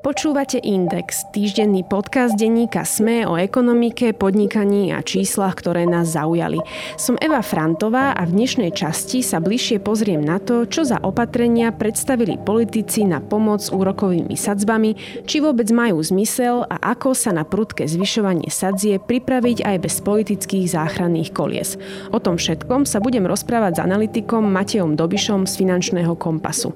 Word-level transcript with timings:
Počúvate 0.00 0.56
Index, 0.64 1.28
týždenný 1.28 1.84
podcast 1.84 2.32
denníka 2.32 2.88
SME 2.88 3.28
o 3.28 3.36
ekonomike, 3.36 4.16
podnikaní 4.16 4.96
a 4.96 5.04
číslach, 5.04 5.60
ktoré 5.60 5.84
nás 5.84 6.16
zaujali. 6.16 6.56
Som 6.96 7.20
Eva 7.20 7.44
Frantová 7.44 8.16
a 8.16 8.24
v 8.24 8.32
dnešnej 8.32 8.72
časti 8.72 9.20
sa 9.20 9.44
bližšie 9.44 9.76
pozriem 9.84 10.24
na 10.24 10.40
to, 10.40 10.64
čo 10.64 10.88
za 10.88 10.96
opatrenia 11.04 11.68
predstavili 11.76 12.40
politici 12.40 13.04
na 13.04 13.20
pomoc 13.20 13.60
úrokovými 13.68 14.32
sadzbami, 14.40 14.96
či 15.28 15.44
vôbec 15.44 15.68
majú 15.68 16.00
zmysel 16.00 16.64
a 16.64 16.96
ako 16.96 17.12
sa 17.12 17.36
na 17.36 17.44
prudké 17.44 17.84
zvyšovanie 17.84 18.48
sadzie 18.48 18.96
pripraviť 18.96 19.68
aj 19.68 19.76
bez 19.84 20.00
politických 20.00 20.80
záchranných 20.80 21.28
kolies. 21.36 21.76
O 22.08 22.16
tom 22.16 22.40
všetkom 22.40 22.88
sa 22.88 23.04
budem 23.04 23.28
rozprávať 23.28 23.76
s 23.76 23.84
analytikom 23.84 24.48
Matejom 24.48 24.96
Dobišom 24.96 25.44
z 25.44 25.60
Finančného 25.60 26.16
kompasu. 26.16 26.72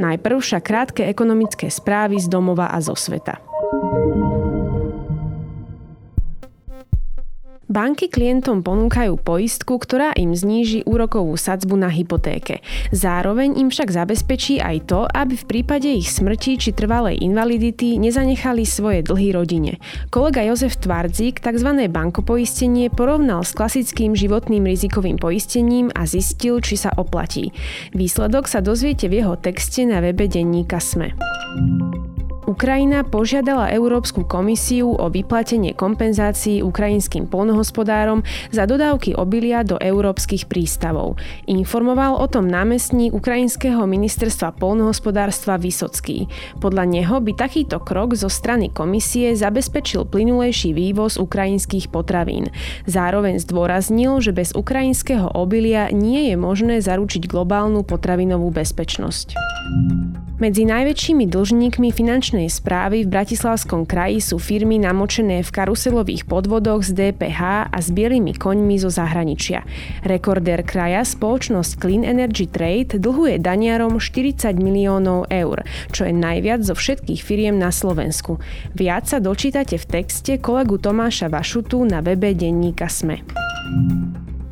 Najprv 0.00 0.40
však 0.40 0.64
krátke 0.64 1.04
ekonomické 1.04 1.68
správy 1.68 2.16
z 2.16 2.32
domova 2.32 2.61
domova 2.62 2.70
a 2.70 2.78
zo 2.78 2.94
sveta. 2.94 3.42
Banky 7.72 8.12
klientom 8.12 8.60
ponúkajú 8.60 9.16
poistku, 9.16 9.80
ktorá 9.80 10.12
im 10.12 10.36
zníži 10.36 10.84
úrokovú 10.84 11.40
sadzbu 11.40 11.80
na 11.80 11.88
hypotéke. 11.88 12.60
Zároveň 12.92 13.56
im 13.56 13.72
však 13.72 13.88
zabezpečí 13.88 14.60
aj 14.60 14.92
to, 14.92 15.08
aby 15.08 15.40
v 15.40 15.48
prípade 15.48 15.88
ich 15.88 16.12
smrti 16.12 16.60
či 16.60 16.76
trvalej 16.76 17.24
invalidity 17.24 17.96
nezanechali 17.96 18.68
svoje 18.68 19.00
dlhy 19.08 19.32
rodine. 19.32 19.80
Kolega 20.12 20.44
Jozef 20.44 20.76
Tvardzík 20.84 21.40
tzv. 21.40 21.88
bankopoistenie 21.88 22.92
porovnal 22.92 23.40
s 23.40 23.56
klasickým 23.56 24.12
životným 24.12 24.68
rizikovým 24.68 25.16
poistením 25.16 25.88
a 25.96 26.04
zistil, 26.04 26.60
či 26.60 26.76
sa 26.76 26.92
oplatí. 26.92 27.56
Výsledok 27.96 28.52
sa 28.52 28.60
dozviete 28.60 29.08
v 29.08 29.24
jeho 29.24 29.40
texte 29.40 29.88
na 29.88 30.04
webe 30.04 30.28
denníka 30.28 30.76
SME. 30.76 31.16
Ukrajina 32.42 33.06
požiadala 33.06 33.70
Európsku 33.70 34.26
komisiu 34.26 34.98
o 34.98 35.06
vyplatenie 35.06 35.78
kompenzácií 35.78 36.58
ukrajinským 36.58 37.30
polnohospodárom 37.30 38.26
za 38.50 38.66
dodávky 38.66 39.14
obilia 39.14 39.62
do 39.62 39.78
európskych 39.78 40.50
prístavov. 40.50 41.14
Informoval 41.46 42.18
o 42.18 42.26
tom 42.26 42.50
námestník 42.50 43.14
Ukrajinského 43.14 43.86
ministerstva 43.86 44.58
polnohospodárstva 44.58 45.54
Vysocký. 45.54 46.26
Podľa 46.58 46.84
neho 46.90 47.22
by 47.22 47.30
takýto 47.38 47.78
krok 47.78 48.18
zo 48.18 48.26
strany 48.26 48.74
komisie 48.74 49.38
zabezpečil 49.38 50.02
plynulejší 50.10 50.74
vývoz 50.74 51.22
ukrajinských 51.22 51.94
potravín. 51.94 52.50
Zároveň 52.90 53.38
zdôraznil, 53.38 54.18
že 54.18 54.34
bez 54.34 54.50
ukrajinského 54.50 55.30
obilia 55.30 55.94
nie 55.94 56.34
je 56.34 56.34
možné 56.34 56.82
zaručiť 56.82 57.22
globálnu 57.30 57.86
potravinovú 57.86 58.50
bezpečnosť. 58.50 59.38
Medzi 60.42 60.66
najväčšími 60.66 61.30
dlžníkmi 61.30 61.94
finančnej 61.94 62.50
správy 62.50 63.06
v 63.06 63.14
Bratislavskom 63.14 63.86
kraji 63.86 64.18
sú 64.18 64.42
firmy 64.42 64.74
namočené 64.74 65.46
v 65.46 65.54
karuselových 65.54 66.26
podvodoch 66.26 66.82
z 66.82 66.98
DPH 66.98 67.70
a 67.70 67.78
s 67.78 67.94
bielými 67.94 68.34
koňmi 68.34 68.74
zo 68.74 68.90
zahraničia. 68.90 69.62
Rekordér 70.02 70.66
kraja, 70.66 71.06
spoločnosť 71.06 71.78
Clean 71.78 72.02
Energy 72.02 72.50
Trade, 72.50 72.98
dlhuje 72.98 73.38
daniarom 73.38 74.02
40 74.02 74.58
miliónov 74.58 75.30
eur, 75.30 75.62
čo 75.94 76.10
je 76.10 76.14
najviac 76.16 76.66
zo 76.66 76.74
všetkých 76.74 77.22
firiem 77.22 77.54
na 77.54 77.70
Slovensku. 77.70 78.42
Viac 78.74 79.06
sa 79.06 79.22
dočítate 79.22 79.78
v 79.78 79.86
texte 79.86 80.42
kolegu 80.42 80.74
Tomáša 80.74 81.30
Vašutu 81.30 81.86
na 81.86 82.02
webe 82.02 82.34
denníka 82.34 82.90
SME. 82.90 83.22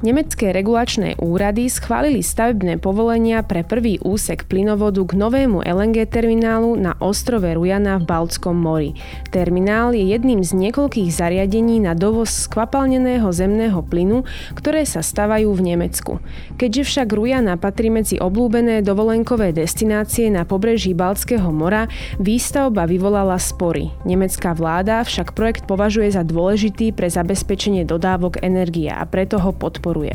Nemecké 0.00 0.56
regulačné 0.56 1.20
úrady 1.20 1.68
schválili 1.68 2.24
stavebné 2.24 2.80
povolenia 2.80 3.44
pre 3.44 3.60
prvý 3.60 4.00
úsek 4.00 4.48
plynovodu 4.48 5.04
k 5.04 5.12
novému 5.12 5.60
LNG 5.60 6.08
terminálu 6.08 6.72
na 6.72 6.96
ostrove 7.04 7.44
Rujana 7.44 8.00
v 8.00 8.08
Baltskom 8.08 8.56
mori. 8.56 8.96
Terminál 9.28 9.92
je 9.92 10.08
jedným 10.08 10.40
z 10.40 10.56
niekoľkých 10.56 11.12
zariadení 11.12 11.84
na 11.84 11.92
dovoz 11.92 12.32
skvapalneného 12.32 13.28
zemného 13.28 13.84
plynu, 13.84 14.24
ktoré 14.56 14.88
sa 14.88 15.04
stavajú 15.04 15.52
v 15.52 15.76
Nemecku. 15.76 16.16
Keďže 16.56 16.88
však 16.88 17.08
Rujana 17.12 17.60
patrí 17.60 17.92
medzi 17.92 18.16
oblúbené 18.16 18.80
dovolenkové 18.80 19.52
destinácie 19.52 20.32
na 20.32 20.48
pobreží 20.48 20.96
Baltského 20.96 21.52
mora, 21.52 21.92
výstavba 22.16 22.88
vyvolala 22.88 23.36
spory. 23.36 23.92
Nemecká 24.08 24.56
vláda 24.56 25.04
však 25.04 25.36
projekt 25.36 25.68
považuje 25.68 26.08
za 26.08 26.24
dôležitý 26.24 26.96
pre 26.96 27.12
zabezpečenie 27.12 27.84
dodávok 27.84 28.40
energie 28.40 28.88
a 28.88 29.04
preto 29.04 29.36
ho 29.36 29.52
podporuje 29.52 29.89
podporuje. 29.90 30.14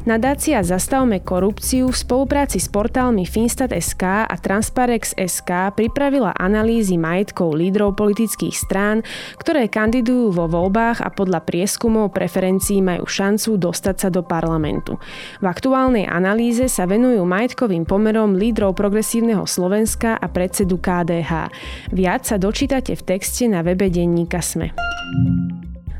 Nadácia 0.00 0.64
Zastavme 0.64 1.20
korupciu 1.20 1.92
v 1.92 1.96
spolupráci 1.96 2.56
s 2.56 2.72
portálmi 2.72 3.28
Finstat.sk 3.28 4.24
a 4.24 4.32
Transparex.sk 4.32 5.76
pripravila 5.76 6.32
analýzy 6.40 6.96
majetkov 6.96 7.52
lídrov 7.52 8.00
politických 8.00 8.56
strán, 8.56 9.04
ktoré 9.36 9.68
kandidujú 9.68 10.32
vo 10.32 10.48
voľbách 10.48 11.04
a 11.04 11.12
podľa 11.12 11.44
prieskumov 11.44 12.16
preferencií 12.16 12.80
majú 12.80 13.04
šancu 13.04 13.60
dostať 13.60 13.96
sa 14.00 14.08
do 14.08 14.24
parlamentu. 14.24 14.96
V 15.44 15.46
aktuálnej 15.46 16.08
analýze 16.08 16.64
sa 16.72 16.88
venujú 16.88 17.20
majetkovým 17.28 17.84
pomerom 17.84 18.40
lídrov 18.40 18.72
progresívneho 18.72 19.44
Slovenska 19.44 20.16
a 20.16 20.26
predsedu 20.32 20.80
KDH. 20.80 21.52
Viac 21.92 22.24
sa 22.24 22.40
dočítate 22.40 22.96
v 22.96 23.04
texte 23.04 23.44
na 23.52 23.60
webe 23.60 23.92
denníka 23.92 24.40
Sme. 24.40 24.72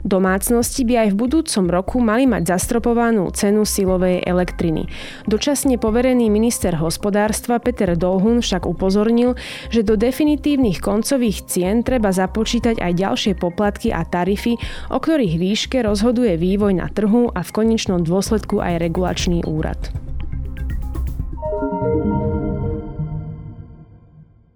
Domácnosti 0.03 0.83
by 0.89 1.07
aj 1.07 1.09
v 1.13 1.21
budúcom 1.21 1.65
roku 1.69 1.97
mali 2.01 2.25
mať 2.25 2.57
zastropovanú 2.57 3.29
cenu 3.37 3.69
silovej 3.69 4.25
elektriny. 4.25 4.89
Dočasne 5.29 5.77
poverený 5.77 6.33
minister 6.33 6.77
hospodárstva 6.81 7.61
Peter 7.61 7.93
Dolhun 7.95 8.41
však 8.41 8.65
upozornil, 8.65 9.37
že 9.69 9.85
do 9.85 9.95
definitívnych 10.01 10.81
koncových 10.81 11.45
cien 11.47 11.85
treba 11.85 12.11
započítať 12.11 12.81
aj 12.81 12.93
ďalšie 12.97 13.33
poplatky 13.37 13.93
a 13.93 14.03
tarify, 14.09 14.57
o 14.89 14.99
ktorých 14.99 15.37
výške 15.37 15.79
rozhoduje 15.85 16.41
vývoj 16.41 16.81
na 16.81 16.89
trhu 16.89 17.29
a 17.31 17.41
v 17.45 17.51
konečnom 17.55 18.01
dôsledku 18.01 18.59
aj 18.59 18.81
regulačný 18.81 19.45
úrad. 19.45 20.10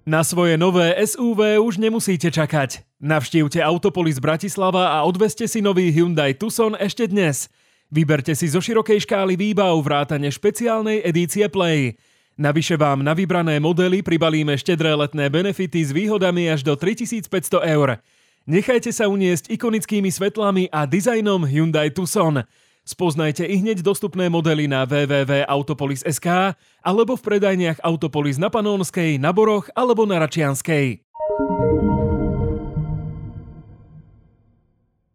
Na 0.05 0.21
svoje 0.21 0.61
nové 0.61 0.93
SUV 1.01 1.57
už 1.65 1.81
nemusíte 1.81 2.29
čakať. 2.29 2.85
Navštívte 3.01 3.65
Autopolis 3.65 4.21
Bratislava 4.21 4.93
a 4.93 5.01
odveste 5.09 5.49
si 5.49 5.65
nový 5.65 5.89
Hyundai 5.89 6.37
Tucson 6.37 6.77
ešte 6.77 7.09
dnes. 7.09 7.49
Vyberte 7.89 8.37
si 8.37 8.45
zo 8.53 8.61
širokej 8.61 9.09
škály 9.09 9.33
výbav 9.33 9.73
vrátane 9.81 10.29
špeciálnej 10.29 11.01
edície 11.09 11.49
Play. 11.49 11.97
Navyše 12.37 12.77
vám 12.77 13.01
na 13.01 13.17
vybrané 13.17 13.57
modely 13.57 14.05
pribalíme 14.05 14.53
štedré 14.61 14.93
letné 14.93 15.25
benefity 15.33 15.81
s 15.81 15.97
výhodami 15.97 16.53
až 16.53 16.69
do 16.69 16.77
3500 16.77 17.65
eur. 17.65 17.97
Nechajte 18.45 18.93
sa 18.93 19.09
uniesť 19.09 19.57
ikonickými 19.57 20.13
svetlami 20.13 20.69
a 20.69 20.85
dizajnom 20.85 21.49
Hyundai 21.49 21.89
Tucson– 21.89 22.45
Spoznajte 22.85 23.49
i 23.49 23.65
hneď 23.65 23.81
dostupné 23.81 24.29
modely 24.29 24.69
na 24.69 24.85
www.autopolis.sk 24.85 26.53
alebo 26.85 27.17
v 27.17 27.23
predajniach 27.25 27.81
Autopolis 27.81 28.37
na 28.37 28.53
Panónskej, 28.53 29.17
na 29.17 29.33
Boroch 29.33 29.73
alebo 29.73 30.05
na 30.05 30.21
Račianskej. 30.21 31.01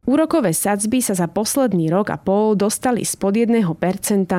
Úrokové 0.09 0.57
sadzby 0.57 1.05
sa 1.05 1.13
za 1.13 1.29
posledný 1.29 1.93
rok 1.93 2.09
a 2.09 2.17
pol 2.17 2.57
dostali 2.57 3.05
spod 3.05 3.37
1% 3.37 3.61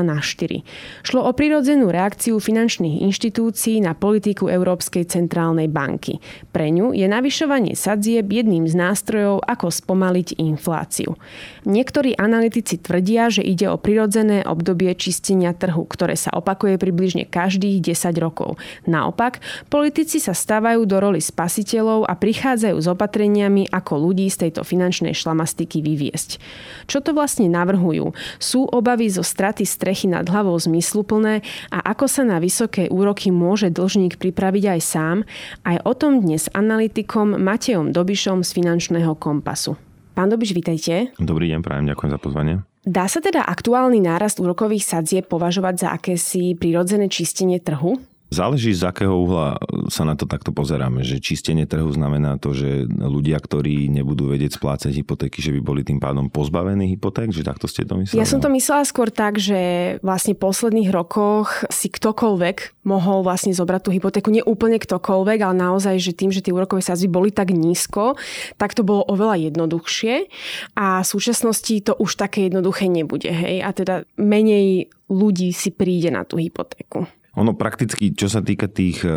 na 0.03 0.19
4. 0.19 0.67
Šlo 1.07 1.23
o 1.23 1.31
prirodzenú 1.31 1.95
reakciu 1.95 2.43
finančných 2.43 3.07
inštitúcií 3.07 3.79
na 3.79 3.95
politiku 3.95 4.51
Európskej 4.51 5.07
centrálnej 5.07 5.71
banky. 5.71 6.19
Pre 6.51 6.67
ňu 6.67 6.91
je 6.91 7.07
navyšovanie 7.07 7.79
sadzieb 7.79 8.27
jedným 8.27 8.67
z 8.67 8.75
nástrojov, 8.75 9.47
ako 9.47 9.71
spomaliť 9.71 10.43
infláciu. 10.43 11.15
Niektorí 11.63 12.19
analytici 12.19 12.75
tvrdia, 12.83 13.31
že 13.31 13.47
ide 13.47 13.71
o 13.71 13.79
prirodzené 13.79 14.43
obdobie 14.43 14.91
čistenia 14.99 15.55
trhu, 15.55 15.87
ktoré 15.87 16.19
sa 16.19 16.35
opakuje 16.35 16.83
približne 16.83 17.31
každých 17.31 17.95
10 17.95 18.19
rokov. 18.19 18.59
Naopak, 18.91 19.39
politici 19.71 20.19
sa 20.19 20.35
stávajú 20.35 20.83
do 20.83 20.99
roli 20.99 21.23
spasiteľov 21.23 22.11
a 22.11 22.19
prichádzajú 22.19 22.75
s 22.75 22.91
opatreniami, 22.91 23.71
ako 23.71 24.11
ľudí 24.11 24.27
z 24.27 24.51
tejto 24.51 24.67
finančnej 24.67 25.15
šlamasty 25.15 25.60
štatistiky 25.61 25.85
vyviesť. 25.85 26.31
Čo 26.89 27.05
to 27.05 27.13
vlastne 27.13 27.53
navrhujú? 27.53 28.17
Sú 28.41 28.65
obavy 28.65 29.13
zo 29.13 29.21
straty 29.21 29.69
strechy 29.69 30.09
nad 30.09 30.25
hlavou 30.25 30.57
zmysluplné 30.57 31.45
a 31.69 31.79
ako 31.93 32.09
sa 32.09 32.25
na 32.25 32.41
vysoké 32.41 32.89
úroky 32.89 33.29
môže 33.29 33.69
dlžník 33.69 34.17
pripraviť 34.17 34.65
aj 34.73 34.81
sám? 34.81 35.17
Aj 35.69 35.77
o 35.85 35.93
tom 35.93 36.25
dnes 36.25 36.49
analytikom 36.57 37.37
Matejom 37.37 37.93
Dobišom 37.93 38.41
z 38.41 38.51
Finančného 38.57 39.13
kompasu. 39.21 39.77
Pán 40.17 40.33
Dobiš, 40.33 40.57
vítajte. 40.57 41.13
Dobrý 41.21 41.53
deň, 41.53 41.61
prajem, 41.61 41.87
ďakujem 41.93 42.11
za 42.11 42.21
pozvanie. 42.21 42.55
Dá 42.81 43.05
sa 43.13 43.21
teda 43.21 43.45
aktuálny 43.45 44.01
nárast 44.01 44.41
úrokových 44.41 44.89
sadzie 44.89 45.21
považovať 45.21 45.75
za 45.77 45.89
akési 45.93 46.57
prirodzené 46.57 47.13
čistenie 47.13 47.61
trhu? 47.61 48.01
Záleží, 48.31 48.71
z 48.71 48.87
akého 48.87 49.27
uhla 49.27 49.59
sa 49.91 50.07
na 50.07 50.15
to 50.15 50.23
takto 50.23 50.55
pozeráme. 50.55 51.03
Že 51.03 51.19
čistenie 51.19 51.67
trhu 51.67 51.91
znamená 51.91 52.39
to, 52.39 52.55
že 52.55 52.87
ľudia, 52.87 53.35
ktorí 53.43 53.91
nebudú 53.91 54.31
vedieť 54.31 54.55
splácať 54.55 54.95
hypotéky, 55.03 55.43
že 55.43 55.51
by 55.51 55.61
boli 55.61 55.83
tým 55.83 55.99
pádom 55.99 56.31
pozbavení 56.31 56.95
hypoték, 56.95 57.35
že 57.35 57.43
takto 57.43 57.67
ste 57.67 57.83
to 57.83 57.99
mysleli? 57.99 58.23
Ja 58.23 58.31
som 58.31 58.39
to 58.39 58.47
myslela 58.55 58.87
skôr 58.87 59.11
tak, 59.11 59.43
že 59.43 59.99
vlastne 60.07 60.39
v 60.39 60.47
posledných 60.47 60.95
rokoch 60.95 61.67
si 61.75 61.91
ktokoľvek 61.91 62.87
mohol 62.87 63.27
vlastne 63.27 63.51
zobrať 63.51 63.81
tú 63.83 63.91
hypotéku. 63.91 64.31
Nie 64.31 64.47
úplne 64.47 64.79
ktokoľvek, 64.79 65.39
ale 65.43 65.55
naozaj, 65.59 65.99
že 65.99 66.15
tým, 66.15 66.31
že 66.31 66.39
tie 66.39 66.55
úrokové 66.55 66.87
sázby 66.87 67.11
boli 67.11 67.35
tak 67.35 67.51
nízko, 67.51 68.15
tak 68.55 68.79
to 68.79 68.87
bolo 68.87 69.03
oveľa 69.11 69.51
jednoduchšie. 69.51 70.31
A 70.79 71.03
v 71.03 71.11
súčasnosti 71.11 71.75
to 71.83 71.99
už 71.99 72.15
také 72.15 72.47
jednoduché 72.47 72.87
nebude. 72.87 73.27
Hej? 73.27 73.67
A 73.67 73.75
teda 73.75 73.95
menej 74.15 74.87
ľudí 75.11 75.51
si 75.51 75.75
príde 75.75 76.15
na 76.15 76.23
tú 76.23 76.39
hypotéku. 76.39 77.11
Ono 77.39 77.55
prakticky, 77.55 78.11
čo 78.11 78.27
sa 78.27 78.43
týka 78.43 78.67
tých 78.67 79.07
e, 79.07 79.11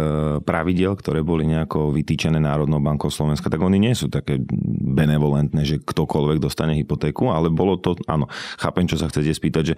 pravidel, 0.45 0.93
ktoré 0.93 1.25
boli 1.25 1.49
nejako 1.49 1.89
vytýčené 1.89 2.37
Národnou 2.37 2.77
bankou 2.77 3.09
Slovenska, 3.09 3.49
tak 3.49 3.57
oni 3.57 3.81
nie 3.81 3.97
sú 3.97 4.05
také 4.05 4.37
benevolentné, 4.93 5.65
že 5.65 5.81
ktokoľvek 5.81 6.37
dostane 6.37 6.77
hypotéku, 6.77 7.33
ale 7.33 7.49
bolo 7.49 7.81
to, 7.81 7.97
áno, 8.05 8.29
chápem, 8.61 8.85
čo 8.85 9.01
sa 9.01 9.09
chcete 9.09 9.33
spýtať, 9.33 9.63
že 9.73 9.75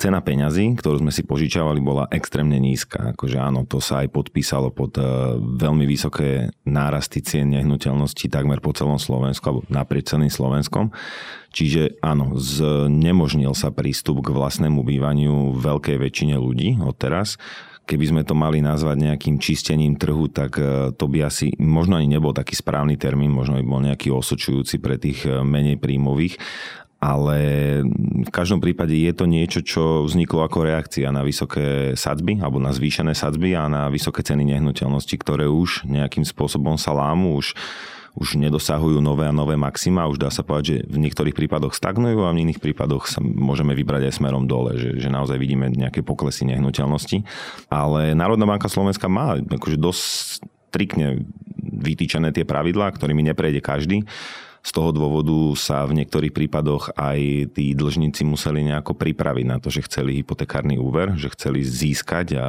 cena 0.00 0.24
peňazí, 0.24 0.80
ktorú 0.80 1.04
sme 1.04 1.12
si 1.12 1.24
požičavali, 1.24 1.80
bola 1.84 2.08
extrémne 2.08 2.56
nízka. 2.56 3.12
Akože 3.12 3.36
áno, 3.36 3.68
to 3.68 3.84
sa 3.84 4.00
aj 4.00 4.08
podpísalo 4.12 4.72
pod 4.72 4.96
e, 4.96 5.04
veľmi 5.40 5.84
vysoké 5.84 6.52
nárasty 6.68 7.24
cien 7.24 7.48
nehnuteľností 7.52 8.28
takmer 8.32 8.64
po 8.64 8.76
celom 8.76 8.96
Slovensku, 8.96 9.44
alebo 9.44 9.64
naprieč 9.72 10.12
celým 10.12 10.32
Slovenskom. 10.32 10.92
Čiže 11.52 12.00
áno, 12.04 12.36
znemožnil 12.36 13.52
sa 13.52 13.68
prístup 13.72 14.24
k 14.24 14.32
vlastnému 14.32 14.80
bývaniu 14.84 15.56
veľkej 15.60 15.96
väčšine 15.96 16.36
ľudí 16.40 16.80
odteraz 16.80 17.40
keby 17.90 18.06
sme 18.06 18.22
to 18.22 18.38
mali 18.38 18.62
nazvať 18.62 19.02
nejakým 19.02 19.42
čistením 19.42 19.98
trhu, 19.98 20.30
tak 20.30 20.62
e, 20.62 20.94
to 20.94 21.10
by 21.10 21.26
asi 21.26 21.50
možno 21.58 21.98
ani 21.98 22.06
nebol 22.06 22.30
taký 22.30 22.54
správny 22.54 22.94
termín, 22.94 23.34
možno 23.34 23.58
by 23.58 23.66
bol 23.66 23.82
nejaký 23.82 24.14
osočujúci 24.14 24.78
pre 24.78 24.94
tých 24.94 25.26
e, 25.26 25.42
menej 25.42 25.82
príjmových, 25.82 26.38
ale 27.02 27.38
v 28.28 28.30
každom 28.30 28.60
prípade 28.60 28.92
je 28.92 29.10
to 29.16 29.24
niečo, 29.26 29.64
čo 29.64 30.04
vzniklo 30.04 30.46
ako 30.46 30.68
reakcia 30.68 31.08
na 31.10 31.24
vysoké 31.24 31.96
sadzby 31.96 32.38
alebo 32.38 32.60
na 32.62 32.70
zvýšené 32.70 33.16
sadzby 33.16 33.56
a 33.56 33.66
na 33.66 33.88
vysoké 33.88 34.20
ceny 34.22 34.44
nehnuteľnosti, 34.54 35.16
ktoré 35.16 35.48
už 35.48 35.88
nejakým 35.88 36.22
spôsobom 36.28 36.76
sa 36.76 36.92
lámu, 36.92 37.40
už 37.40 37.56
už 38.18 38.38
nedosahujú 38.38 38.98
nové 38.98 39.26
a 39.26 39.34
nové 39.34 39.54
maxima. 39.54 40.10
Už 40.10 40.18
dá 40.18 40.28
sa 40.30 40.42
povedať, 40.42 40.64
že 40.66 40.76
v 40.90 40.98
niektorých 41.02 41.36
prípadoch 41.36 41.74
stagnujú 41.74 42.26
a 42.26 42.34
v 42.34 42.42
iných 42.46 42.58
prípadoch 42.58 43.06
sa 43.06 43.22
môžeme 43.22 43.74
vybrať 43.78 44.10
aj 44.10 44.16
smerom 44.18 44.50
dole, 44.50 44.74
že, 44.78 44.98
že 44.98 45.08
naozaj 45.12 45.38
vidíme 45.38 45.70
nejaké 45.70 46.02
poklesy 46.02 46.46
nehnuteľnosti. 46.50 47.22
Ale 47.70 48.18
Národná 48.18 48.46
banka 48.50 48.66
Slovenska 48.66 49.06
má 49.06 49.38
akože 49.38 49.78
dosť 49.78 50.02
striktne 50.70 51.26
vytýčené 51.60 52.30
tie 52.30 52.46
pravidlá, 52.46 52.94
ktorými 52.94 53.26
neprejde 53.26 53.58
každý. 53.58 54.06
Z 54.60 54.70
toho 54.76 54.92
dôvodu 54.92 55.56
sa 55.56 55.88
v 55.88 56.04
niektorých 56.04 56.36
prípadoch 56.36 56.92
aj 56.92 57.50
tí 57.56 57.72
dlžníci 57.72 58.28
museli 58.28 58.60
nejako 58.60 58.92
pripraviť 58.92 59.46
na 59.48 59.56
to, 59.56 59.72
že 59.72 59.88
chceli 59.88 60.20
hypotekárny 60.20 60.76
úver, 60.76 61.16
že 61.16 61.32
chceli 61.32 61.64
získať 61.64 62.26
a 62.36 62.46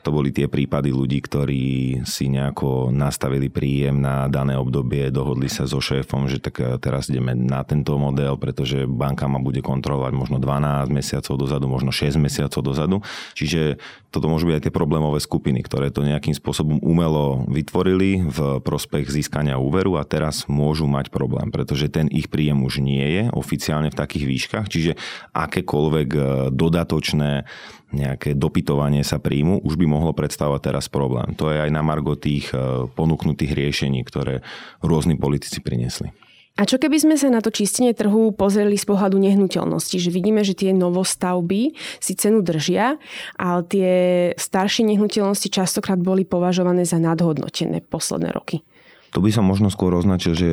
to 0.00 0.08
boli 0.12 0.32
tie 0.32 0.48
prípady 0.48 0.90
ľudí, 0.92 1.20
ktorí 1.20 1.64
si 2.08 2.32
nejako 2.32 2.88
nastavili 2.88 3.52
príjem 3.52 4.00
na 4.00 4.26
dané 4.32 4.56
obdobie, 4.56 5.12
dohodli 5.12 5.52
sa 5.52 5.68
so 5.68 5.78
šéfom, 5.78 6.24
že 6.26 6.40
tak 6.40 6.60
eh, 6.60 6.80
teraz 6.80 7.12
ideme 7.12 7.36
na 7.36 7.60
tento 7.62 7.96
model, 8.00 8.40
pretože 8.40 8.88
banka 8.88 9.28
ma 9.28 9.36
bude 9.42 9.60
kontrolovať 9.60 10.12
možno 10.16 10.36
12 10.40 10.88
mesiacov 10.88 11.34
dozadu, 11.36 11.68
možno 11.68 11.92
6 11.92 12.16
mesiacov 12.16 12.60
dozadu. 12.64 12.96
Čiže 13.36 13.76
toto 14.10 14.26
môžu 14.26 14.50
byť 14.50 14.56
aj 14.58 14.64
tie 14.66 14.74
problémové 14.74 15.22
skupiny, 15.22 15.62
ktoré 15.62 15.92
to 15.94 16.02
nejakým 16.02 16.34
spôsobom 16.34 16.82
umelo 16.82 17.46
vytvorili 17.46 18.26
v 18.26 18.58
prospech 18.58 19.06
získania 19.06 19.60
úveru 19.60 20.00
a 20.00 20.08
teraz 20.08 20.50
môžu 20.50 20.90
mať 20.90 21.14
problém, 21.14 21.54
pretože 21.54 21.86
ten 21.92 22.10
ich 22.10 22.26
príjem 22.26 22.66
už 22.66 22.82
nie 22.82 23.06
je 23.06 23.22
oficiálne 23.30 23.92
v 23.92 23.98
takých 24.00 24.24
výškach, 24.26 24.66
čiže 24.66 24.96
akékoľvek 25.36 26.08
eh, 26.16 26.24
dodatočné 26.50 27.44
nejaké 27.90 28.38
dopytovanie 28.38 29.02
sa 29.02 29.18
príjmu, 29.18 29.62
už 29.62 29.74
by 29.74 29.86
mohlo 29.86 30.14
predstavovať 30.14 30.60
teraz 30.72 30.86
problém. 30.86 31.34
To 31.38 31.50
je 31.50 31.58
aj 31.58 31.70
na 31.70 31.82
margo 31.82 32.14
tých 32.14 32.50
e, 32.54 32.86
ponúknutých 32.90 33.54
riešení, 33.54 34.02
ktoré 34.06 34.46
rôzni 34.82 35.18
politici 35.18 35.58
priniesli. 35.58 36.14
A 36.58 36.68
čo 36.68 36.76
keby 36.76 37.00
sme 37.00 37.16
sa 37.16 37.32
na 37.32 37.40
to 37.40 37.48
čistenie 37.48 37.96
trhu 37.96 38.36
pozreli 38.36 38.76
z 38.76 38.84
pohľadu 38.84 39.16
nehnuteľnosti, 39.16 39.96
že 39.96 40.10
vidíme, 40.12 40.44
že 40.44 40.52
tie 40.52 40.76
novostavby 40.76 41.72
si 42.02 42.12
cenu 42.18 42.44
držia, 42.44 43.00
ale 43.40 43.60
tie 43.64 43.92
staršie 44.36 44.84
nehnuteľnosti 44.84 45.48
častokrát 45.48 45.96
boli 45.96 46.28
považované 46.28 46.84
za 46.84 47.00
nadhodnotené 47.00 47.80
posledné 47.86 48.34
roky? 48.34 48.60
To 49.16 49.24
by 49.24 49.30
som 49.32 49.48
možno 49.48 49.72
skôr 49.72 49.94
označil, 49.96 50.36
že 50.36 50.48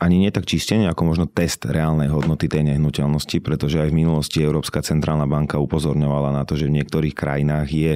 ani 0.00 0.16
nie 0.16 0.32
tak 0.32 0.48
čistenie, 0.48 0.88
ako 0.88 1.12
možno 1.12 1.28
test 1.28 1.68
reálnej 1.68 2.08
hodnoty 2.08 2.48
tej 2.48 2.72
nehnuteľnosti, 2.72 3.36
pretože 3.44 3.84
aj 3.84 3.92
v 3.92 4.00
minulosti 4.00 4.40
Európska 4.40 4.80
centrálna 4.80 5.28
banka 5.28 5.60
upozorňovala 5.60 6.32
na 6.32 6.48
to, 6.48 6.56
že 6.56 6.72
v 6.72 6.80
niektorých 6.80 7.12
krajinách 7.12 7.68
je 7.68 7.92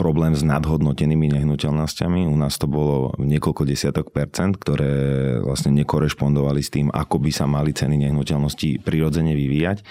problém 0.00 0.32
s 0.32 0.40
nadhodnotenými 0.40 1.28
nehnuteľnosťami. 1.36 2.24
U 2.24 2.36
nás 2.40 2.56
to 2.56 2.64
bolo 2.64 3.12
niekoľko 3.20 3.68
desiatok 3.68 4.16
percent, 4.16 4.56
ktoré 4.56 5.36
vlastne 5.44 5.76
nekorešpondovali 5.76 6.64
s 6.64 6.72
tým, 6.72 6.88
ako 6.88 7.20
by 7.20 7.28
sa 7.28 7.44
mali 7.44 7.76
ceny 7.76 8.00
nehnuteľnosti 8.00 8.80
prirodzene 8.80 9.36
vyvíjať. 9.36 9.84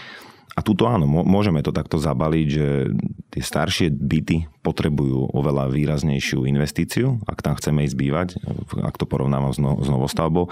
A 0.52 0.60
tuto 0.66 0.84
áno, 0.84 1.08
môžeme 1.08 1.64
to 1.64 1.72
takto 1.72 1.96
zabaliť, 1.96 2.48
že 2.52 2.92
tie 3.32 3.40
staršie 3.40 3.88
byty 3.88 4.50
potrebujú 4.60 5.32
oveľa 5.32 5.72
výraznejšiu 5.72 6.44
investíciu, 6.44 7.24
ak 7.24 7.40
tam 7.40 7.56
chceme 7.56 7.88
ísť 7.88 7.96
bývať, 7.96 8.28
ak 8.82 9.00
to 9.00 9.08
porovnávam 9.08 9.56
s 9.56 9.62
novostavbou 9.88 10.52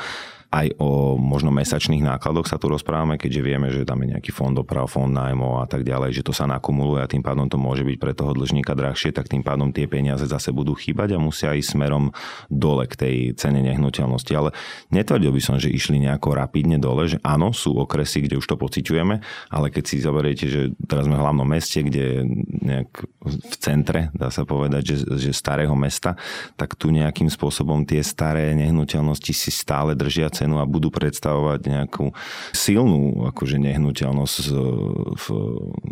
aj 0.49 0.81
o 0.81 1.13
možno 1.13 1.53
mesačných 1.53 2.01
nákladoch 2.01 2.49
sa 2.49 2.57
tu 2.57 2.73
rozprávame, 2.73 3.21
keďže 3.21 3.41
vieme, 3.45 3.69
že 3.69 3.85
tam 3.85 4.01
je 4.01 4.17
nejaký 4.17 4.33
fond 4.33 4.49
doprav, 4.49 4.89
fond 4.89 5.13
nájmo 5.13 5.61
a 5.61 5.69
tak 5.69 5.85
ďalej, 5.85 6.17
že 6.17 6.25
to 6.25 6.33
sa 6.33 6.49
nakumuluje 6.49 7.05
a 7.05 7.11
tým 7.11 7.21
pádom 7.21 7.45
to 7.45 7.61
môže 7.61 7.85
byť 7.85 7.97
pre 8.01 8.17
toho 8.17 8.33
dlžníka 8.33 8.73
drahšie, 8.73 9.13
tak 9.13 9.29
tým 9.29 9.45
pádom 9.45 9.69
tie 9.69 9.85
peniaze 9.85 10.25
zase 10.25 10.49
budú 10.49 10.73
chýbať 10.73 11.13
a 11.13 11.21
musia 11.21 11.53
ísť 11.53 11.77
smerom 11.77 12.09
dole 12.49 12.89
k 12.89 12.97
tej 12.97 13.15
cene 13.37 13.61
nehnuteľnosti. 13.61 14.33
Ale 14.33 14.49
netvrdil 14.89 15.29
by 15.29 15.41
som, 15.41 15.61
že 15.61 15.69
išli 15.69 16.01
nejako 16.01 16.33
rapidne 16.33 16.81
dole, 16.81 17.05
že 17.05 17.21
áno, 17.21 17.53
sú 17.53 17.77
okresy, 17.77 18.25
kde 18.25 18.41
už 18.41 18.49
to 18.49 18.57
pociťujeme, 18.57 19.21
ale 19.53 19.67
keď 19.69 19.83
si 19.85 20.01
zoberiete, 20.01 20.49
že 20.49 20.73
teraz 20.89 21.05
sme 21.05 21.13
v 21.13 21.23
hlavnom 21.29 21.45
meste, 21.45 21.85
kde 21.85 22.25
nejak 22.65 22.89
v 23.21 23.55
centre, 23.61 24.09
dá 24.17 24.33
sa 24.33 24.49
povedať, 24.49 24.97
že, 24.97 25.29
že 25.29 25.29
starého 25.29 25.77
mesta, 25.77 26.17
tak 26.57 26.73
tu 26.73 26.89
nejakým 26.89 27.29
spôsobom 27.29 27.85
tie 27.85 28.01
staré 28.01 28.57
nehnuteľnosti 28.57 29.29
si 29.29 29.53
stále 29.53 29.93
držia 29.93 30.38
cenu 30.43 30.61
a 30.61 30.69
budú 30.69 30.87
predstavovať 30.89 31.59
nejakú 31.67 32.15
silnú 32.55 33.27
akože 33.35 33.59
nehnuteľnosť 33.59 34.35
v 35.19 35.25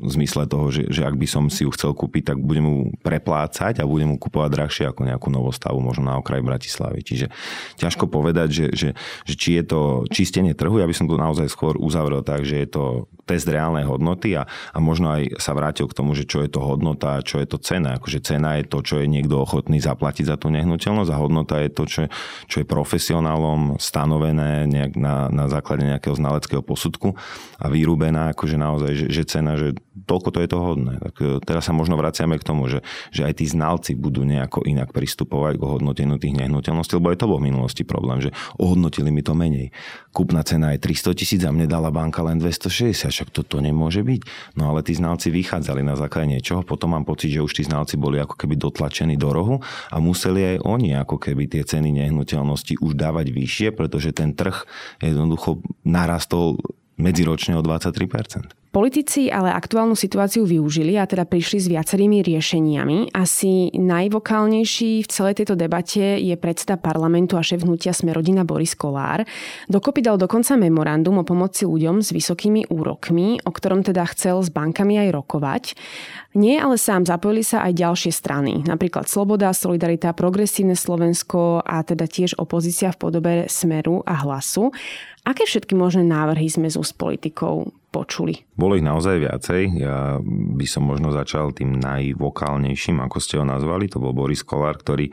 zmysle 0.07 0.47
toho, 0.47 0.71
že, 0.71 0.88
že 0.88 1.03
ak 1.03 1.15
by 1.19 1.27
som 1.27 1.51
si 1.51 1.67
ju 1.67 1.71
chcel 1.75 1.91
kúpiť, 1.91 2.33
tak 2.33 2.38
budem 2.39 2.65
mu 2.65 2.77
preplácať 3.03 3.83
a 3.83 3.89
budem 3.89 4.15
mu 4.15 4.17
kúpovať 4.17 4.49
drahšie 4.55 4.85
ako 4.88 5.03
nejakú 5.03 5.27
novostavu, 5.27 5.77
možno 5.83 6.07
na 6.07 6.15
okraj 6.15 6.39
Bratislavy. 6.39 7.04
Čiže 7.04 7.27
ťažko 7.75 8.07
povedať, 8.07 8.49
že, 8.49 8.66
že, 8.71 8.89
že 9.27 9.33
či 9.35 9.59
je 9.59 9.63
to 9.68 9.81
čistenie 10.07 10.56
trhu, 10.56 10.80
ja 10.80 10.87
by 10.87 10.95
som 10.95 11.11
to 11.11 11.19
naozaj 11.19 11.51
skôr 11.51 11.75
uzavrel 11.75 12.23
tak, 12.23 12.47
že 12.47 12.63
je 12.63 12.68
to 12.69 12.83
test 13.27 13.45
reálnej 13.51 13.83
hodnoty 13.83 14.39
a, 14.39 14.47
a 14.47 14.77
možno 14.79 15.11
aj 15.11 15.35
sa 15.37 15.51
vrátil 15.51 15.91
k 15.91 15.97
tomu, 15.97 16.15
že 16.15 16.23
čo 16.23 16.39
je 16.39 16.49
to 16.49 16.63
hodnota 16.63 17.19
a 17.19 17.25
čo 17.25 17.43
je 17.43 17.47
to 17.51 17.59
cena. 17.59 17.99
Akože 17.99 18.23
cena 18.23 18.55
je 18.55 18.63
to, 18.63 18.79
čo 18.79 19.03
je 19.03 19.07
niekto 19.11 19.43
ochotný 19.43 19.83
zaplatiť 19.83 20.31
za 20.31 20.35
tú 20.39 20.47
nehnuteľnosť 20.49 21.11
a 21.11 21.19
hodnota 21.19 21.59
je 21.59 21.69
to, 21.69 21.83
čo, 21.83 22.01
čo 22.47 22.63
je 22.63 22.65
profesionálom 22.65 23.75
stanovené 23.77 24.63
nejak 24.65 24.95
na, 24.95 25.27
na 25.27 25.51
základe 25.51 25.83
nejakého 25.83 26.15
znaleckého 26.15 26.63
posudku 26.63 27.19
a 27.59 27.65
vyrúbená 27.67 28.31
akože 28.31 28.55
naozaj, 28.55 28.91
že, 28.95 29.07
že 29.11 29.23
cena, 29.27 29.59
že 29.59 29.75
toľko 30.06 30.30
to 30.35 30.39
je 30.44 30.49
to 30.49 30.59
hodné. 30.59 30.94
Tak 31.01 31.16
e, 31.18 31.25
teraz 31.42 31.66
sa 31.66 31.73
možno 31.73 31.97
vraciame 31.97 32.37
k 32.37 32.45
tomu, 32.45 32.69
že, 32.69 32.85
že 33.09 33.25
aj 33.25 33.42
tí 33.42 33.45
znalci 33.49 33.97
budú 33.97 34.21
nejako 34.27 34.68
inak 34.68 34.94
pristupovať 34.94 35.57
k 35.57 35.66
ohodnoteniu 35.66 36.21
tých 36.21 36.37
nehnuteľností, 36.37 36.99
lebo 36.99 37.09
aj 37.09 37.19
to 37.23 37.30
bol 37.31 37.39
v 37.42 37.47
minulosti 37.49 37.83
problém, 37.87 38.21
že 38.21 38.30
ohodnotili 38.61 39.09
mi 39.09 39.25
to 39.25 39.33
menej. 39.33 39.73
Kúpna 40.13 40.45
cena 40.45 40.73
je 40.73 40.81
300 40.81 41.18
tisíc 41.18 41.42
a 41.45 41.54
mne 41.54 41.66
dala 41.66 41.89
banka 41.89 42.21
len 42.21 42.37
260, 42.37 43.09
však 43.09 43.30
toto 43.33 43.57
nemôže 43.57 44.01
byť. 44.06 44.54
No 44.59 44.73
ale 44.73 44.85
tí 44.85 44.94
znalci 44.94 45.33
vychádzali 45.33 45.81
na 45.81 45.97
základe 45.97 46.37
niečoho, 46.37 46.61
potom 46.61 46.94
mám 46.94 47.06
pocit, 47.06 47.33
že 47.33 47.42
už 47.45 47.54
tí 47.54 47.63
znalci 47.66 47.95
boli 47.95 48.21
ako 48.21 48.35
keby 48.35 48.57
dotlačení 48.59 49.16
do 49.16 49.31
rohu 49.31 49.61
a 49.89 49.97
museli 49.97 50.57
aj 50.57 50.57
oni 50.66 50.97
ako 50.97 51.18
keby 51.21 51.49
tie 51.49 51.63
ceny 51.63 51.94
nehnuteľnosti 52.04 52.81
už 52.81 52.97
dávať 52.97 53.31
vyššie, 53.31 53.68
pretože 53.77 54.11
ten 54.11 54.33
trh 54.33 54.66
jednoducho 54.99 55.61
narastol 55.85 56.59
medziročne 56.97 57.56
o 57.56 57.61
23%. 57.61 58.67
Politici 58.77 59.33
ale 59.33 59.49
aktuálnu 59.49 59.97
situáciu 59.97 60.45
využili 60.45 61.01
a 61.01 61.09
teda 61.09 61.25
prišli 61.25 61.57
s 61.57 61.65
viacerými 61.65 62.21
riešeniami. 62.21 63.09
Asi 63.09 63.73
najvokálnejší 63.73 65.01
v 65.01 65.09
celej 65.09 65.41
tejto 65.41 65.57
debate 65.57 66.21
je 66.21 66.37
predseda 66.37 66.77
parlamentu 66.77 67.41
a 67.41 67.41
šéf 67.41 67.65
hnutia 67.65 67.89
Smerodina 67.89 68.45
Boris 68.45 68.77
Kolár. 68.77 69.25
Dokopy 69.65 70.05
dal 70.05 70.21
dokonca 70.21 70.53
memorandum 70.53 71.17
o 71.17 71.25
pomoci 71.25 71.65
ľuďom 71.65 72.05
s 72.05 72.13
vysokými 72.13 72.69
úrokmi, 72.69 73.41
o 73.41 73.49
ktorom 73.49 73.81
teda 73.81 74.05
chcel 74.13 74.45
s 74.45 74.53
bankami 74.53 75.01
aj 75.01 75.09
rokovať. 75.09 75.63
Nie, 76.37 76.61
ale 76.61 76.77
sám 76.77 77.09
zapojili 77.09 77.41
sa 77.41 77.65
aj 77.65 77.81
ďalšie 77.81 78.13
strany, 78.13 78.61
napríklad 78.61 79.09
Sloboda, 79.09 79.57
Solidarita, 79.57 80.13
Progresívne 80.13 80.77
Slovensko 80.77 81.65
a 81.65 81.81
teda 81.81 82.05
tiež 82.05 82.37
opozícia 82.37 82.93
v 82.93 83.09
podobe 83.09 83.33
Smeru 83.49 84.05
a 84.05 84.21
Hlasu. 84.21 84.69
Aké 85.25 85.49
všetky 85.49 85.73
možné 85.73 86.05
návrhy 86.05 86.45
sme 86.45 86.69
s 86.69 86.77
politikou 86.93 87.73
počuli? 87.89 88.45
Bolo 88.53 88.75
ich 88.75 88.85
naozaj 88.85 89.15
viacej. 89.23 89.61
Ja 89.79 90.19
by 90.23 90.65
som 90.67 90.85
možno 90.85 91.15
začal 91.15 91.56
tým 91.56 91.79
najvokálnejším, 91.79 93.01
ako 93.01 93.17
ste 93.17 93.39
ho 93.39 93.45
nazvali. 93.47 93.87
To 93.91 94.03
bol 94.03 94.13
Boris 94.13 94.44
Kolár, 94.44 94.77
ktorý 94.79 95.11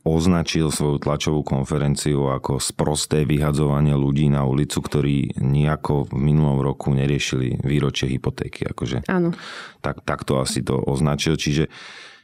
označil 0.00 0.72
svoju 0.72 0.96
tlačovú 0.96 1.44
konferenciu 1.44 2.32
ako 2.32 2.56
sprosté 2.56 3.28
vyhadzovanie 3.28 3.92
ľudí 3.92 4.32
na 4.32 4.48
ulicu, 4.48 4.80
ktorí 4.80 5.36
nejako 5.36 6.08
v 6.08 6.16
minulom 6.16 6.64
roku 6.64 6.88
neriešili 6.96 7.60
výročie 7.60 8.08
hypotéky. 8.08 8.64
Akože, 8.64 9.04
Áno. 9.12 9.36
Tak, 9.84 10.00
tak 10.08 10.24
to 10.24 10.40
asi 10.40 10.64
to 10.64 10.80
označil. 10.80 11.36
Čiže 11.36 11.68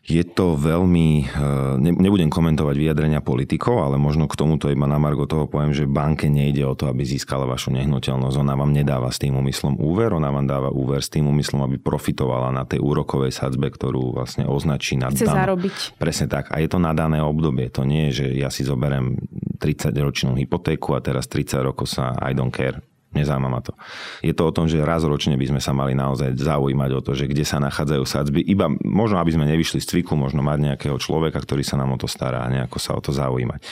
je 0.07 0.23
to 0.23 0.55
veľmi, 0.55 1.09
eh, 1.27 1.75
nebudem 1.83 2.31
komentovať 2.31 2.77
vyjadrenia 2.79 3.19
politikov, 3.19 3.83
ale 3.83 3.99
možno 3.99 4.31
k 4.31 4.39
tomuto 4.39 4.71
iba 4.71 4.87
na 4.87 5.03
Margo 5.03 5.27
toho 5.27 5.51
poviem, 5.51 5.75
že 5.75 5.91
banke 5.91 6.31
nejde 6.31 6.63
o 6.63 6.79
to, 6.79 6.87
aby 6.87 7.03
získala 7.03 7.43
vašu 7.43 7.75
nehnuteľnosť. 7.75 8.39
Ona 8.39 8.55
vám 8.55 8.71
nedáva 8.71 9.11
s 9.11 9.19
tým 9.19 9.35
úmyslom 9.35 9.83
úver, 9.83 10.15
ona 10.15 10.31
vám 10.31 10.47
dáva 10.47 10.71
úver 10.71 11.03
s 11.03 11.11
tým 11.11 11.27
úmyslom, 11.27 11.67
aby 11.67 11.83
profitovala 11.83 12.55
na 12.55 12.63
tej 12.63 12.79
úrokovej 12.79 13.35
sadzbe, 13.35 13.67
ktorú 13.67 14.15
vlastne 14.15 14.47
označí 14.47 14.95
na 14.95 15.11
Chce 15.11 15.27
dan... 15.27 15.43
zarobiť. 15.43 15.99
Presne 15.99 16.31
tak. 16.31 16.55
A 16.55 16.63
je 16.63 16.71
to 16.71 16.79
na 16.79 16.95
dané 16.95 17.19
obdobie. 17.19 17.67
To 17.75 17.83
nie 17.83 18.15
je, 18.15 18.23
že 18.23 18.27
ja 18.39 18.49
si 18.55 18.63
zoberiem 18.63 19.19
30-ročnú 19.59 20.39
hypotéku 20.39 20.95
a 20.95 21.03
teraz 21.03 21.27
30 21.27 21.67
rokov 21.67 21.91
sa 21.91 22.15
I 22.23 22.31
don't 22.31 22.55
care 22.55 22.79
Nezaujíma 23.15 23.49
ma 23.49 23.61
to. 23.63 23.73
Je 24.21 24.35
to 24.35 24.43
o 24.49 24.53
tom, 24.53 24.67
že 24.67 24.83
raz 24.83 25.07
ročne 25.07 25.39
by 25.39 25.47
sme 25.49 25.61
sa 25.63 25.71
mali 25.71 25.95
naozaj 25.95 26.37
zaujímať 26.37 26.91
o 26.97 27.01
to, 27.01 27.15
že 27.15 27.31
kde 27.31 27.47
sa 27.47 27.63
nachádzajú 27.63 28.05
sadzby. 28.05 28.43
Iba 28.43 28.69
možno, 28.83 29.23
aby 29.23 29.33
sme 29.33 29.49
nevyšli 29.49 29.79
z 29.81 29.89
cviku, 29.89 30.19
možno 30.19 30.45
mať 30.45 30.75
nejakého 30.75 30.99
človeka, 30.99 31.39
ktorý 31.41 31.63
sa 31.63 31.79
nám 31.81 31.95
o 31.95 32.01
to 32.01 32.11
stará 32.11 32.45
a 32.45 32.53
nejako 32.53 32.77
sa 32.83 32.93
o 32.93 33.01
to 33.01 33.15
zaujímať. 33.15 33.63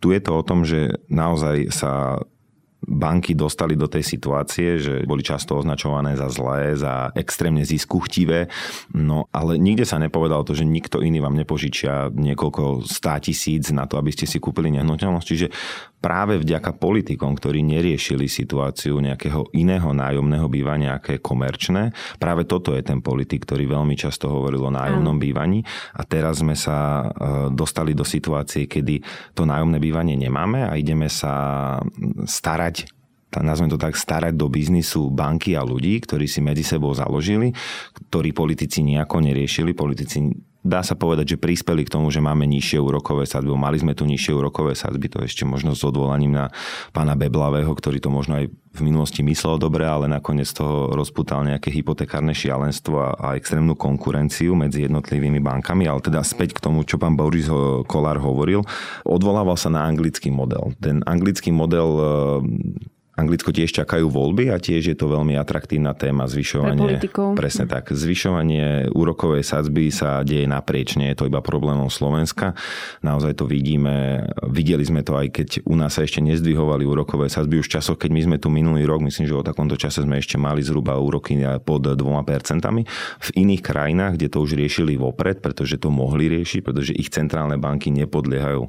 Tu 0.00 0.16
je 0.16 0.20
to 0.22 0.32
o 0.32 0.42
tom, 0.46 0.64
že 0.64 0.96
naozaj 1.10 1.74
sa 1.74 2.22
banky 2.86 3.34
dostali 3.34 3.74
do 3.74 3.90
tej 3.90 4.06
situácie, 4.06 4.78
že 4.78 4.94
boli 5.08 5.24
často 5.24 5.58
označované 5.58 6.14
za 6.14 6.30
zlé, 6.30 6.78
za 6.78 7.10
extrémne 7.18 7.66
ziskuchtivé, 7.66 8.46
no 8.94 9.26
ale 9.34 9.58
nikde 9.58 9.82
sa 9.82 9.98
nepovedalo 9.98 10.46
to, 10.46 10.54
že 10.54 10.62
nikto 10.62 11.02
iný 11.02 11.18
vám 11.18 11.34
nepožičia 11.34 12.14
niekoľko 12.14 12.86
stá 12.86 13.18
tisíc 13.18 13.74
na 13.74 13.90
to, 13.90 13.98
aby 13.98 14.14
ste 14.14 14.28
si 14.28 14.38
kúpili 14.38 14.70
nehnuteľnosť. 14.76 15.26
Čiže 15.26 15.46
práve 16.00 16.38
vďaka 16.38 16.76
politikom, 16.76 17.34
ktorí 17.34 17.64
neriešili 17.64 18.30
situáciu 18.30 19.00
nejakého 19.00 19.50
iného 19.56 19.90
nájomného 19.90 20.46
bývania, 20.46 20.96
aké 20.96 21.18
je 21.18 21.24
komerčné, 21.24 21.90
práve 22.20 22.46
toto 22.46 22.76
je 22.76 22.82
ten 22.84 23.02
politik, 23.02 23.48
ktorý 23.48 23.66
veľmi 23.66 23.98
často 23.98 24.30
hovoril 24.30 24.68
o 24.68 24.74
nájomnom 24.74 25.18
bývaní. 25.18 25.64
A 25.96 26.06
teraz 26.06 26.44
sme 26.44 26.54
sa 26.54 27.02
e, 27.02 27.04
dostali 27.50 27.96
do 27.96 28.04
situácie, 28.06 28.68
kedy 28.68 29.02
to 29.34 29.48
nájomné 29.48 29.82
bývanie 29.82 30.14
nemáme 30.14 30.62
a 30.62 30.76
ideme 30.78 31.08
sa 31.10 31.76
starať 32.24 32.96
nazvem 33.36 33.68
to 33.68 33.76
tak, 33.76 33.92
starať 33.98 34.32
do 34.32 34.48
biznisu 34.48 35.12
banky 35.12 35.58
a 35.58 35.60
ľudí, 35.60 36.00
ktorí 36.00 36.24
si 36.24 36.40
medzi 36.40 36.64
sebou 36.64 36.96
založili, 36.96 37.52
ktorí 38.08 38.32
politici 38.32 38.80
nejako 38.80 39.20
neriešili. 39.20 39.76
Politici 39.76 40.24
dá 40.66 40.82
sa 40.82 40.98
povedať, 40.98 41.38
že 41.38 41.40
prispeli 41.40 41.86
k 41.86 41.92
tomu, 41.94 42.10
že 42.10 42.18
máme 42.18 42.44
nižšie 42.50 42.82
úrokové 42.82 43.24
sadby. 43.24 43.54
Mali 43.54 43.78
sme 43.78 43.94
tu 43.94 44.02
nižšie 44.04 44.34
úrokové 44.34 44.74
sadby, 44.74 45.06
to 45.06 45.22
ešte 45.22 45.46
možno 45.46 45.78
s 45.78 45.86
odvolaním 45.86 46.34
na 46.34 46.50
pána 46.90 47.14
Beblavého, 47.14 47.70
ktorý 47.70 48.02
to 48.02 48.10
možno 48.10 48.42
aj 48.42 48.50
v 48.50 48.80
minulosti 48.84 49.24
myslel 49.24 49.56
dobre, 49.56 49.88
ale 49.88 50.04
nakoniec 50.04 50.52
toho 50.52 50.92
rozputal 50.92 51.40
nejaké 51.46 51.72
hypotekárne 51.72 52.36
šialenstvo 52.36 53.16
a 53.16 53.32
extrémnu 53.38 53.72
konkurenciu 53.72 54.52
medzi 54.52 54.84
jednotlivými 54.84 55.40
bankami. 55.40 55.88
Ale 55.88 56.04
teda 56.04 56.20
späť 56.20 56.52
k 56.52 56.60
tomu, 56.60 56.84
čo 56.84 57.00
pán 57.00 57.16
Boris 57.16 57.48
Kolár 57.88 58.20
hovoril, 58.20 58.60
odvolával 59.08 59.56
sa 59.56 59.72
na 59.72 59.88
anglický 59.88 60.28
model. 60.28 60.76
Ten 60.76 61.00
anglický 61.08 61.54
model 61.54 61.88
Anglicko 63.16 63.48
tiež 63.48 63.72
čakajú 63.72 64.12
voľby 64.12 64.52
a 64.52 64.60
tiež 64.60 64.92
je 64.92 64.96
to 64.96 65.08
veľmi 65.08 65.40
atraktívna 65.40 65.96
téma 65.96 66.28
zvyšovanie. 66.28 67.00
Presne 67.32 67.64
tak. 67.64 67.88
Zvyšovanie 67.88 68.92
úrokovej 68.92 69.40
sadzby 69.40 69.88
sa 69.88 70.20
deje 70.20 70.44
naprieč, 70.44 71.00
nie 71.00 71.08
je 71.16 71.24
to 71.24 71.24
iba 71.24 71.40
problémom 71.40 71.88
Slovenska. 71.88 72.52
Naozaj 73.00 73.40
to 73.40 73.48
vidíme, 73.48 74.28
videli 74.52 74.84
sme 74.84 75.00
to 75.00 75.16
aj 75.16 75.32
keď 75.32 75.48
u 75.64 75.80
nás 75.80 75.96
sa 75.96 76.04
ešte 76.04 76.20
nezdvihovali 76.20 76.84
úrokové 76.84 77.32
sadzby 77.32 77.64
už 77.64 77.72
v 77.72 77.74
časoch, 77.80 77.96
keď 77.96 78.10
my 78.12 78.20
sme 78.28 78.36
tu 78.36 78.52
minulý 78.52 78.84
rok, 78.84 79.00
myslím, 79.00 79.24
že 79.24 79.32
o 79.32 79.40
takomto 79.40 79.80
čase 79.80 80.04
sme 80.04 80.20
ešte 80.20 80.36
mali 80.36 80.60
zhruba 80.60 81.00
úroky 81.00 81.40
pod 81.64 81.88
2%. 81.88 81.96
V 81.96 83.28
iných 83.32 83.62
krajinách, 83.64 84.20
kde 84.20 84.28
to 84.28 84.44
už 84.44 84.60
riešili 84.60 85.00
vopred, 85.00 85.40
pretože 85.40 85.80
to 85.80 85.88
mohli 85.88 86.28
riešiť, 86.28 86.60
pretože 86.60 86.92
ich 86.92 87.08
centrálne 87.08 87.56
banky 87.56 87.88
nepodliehajú 87.96 88.68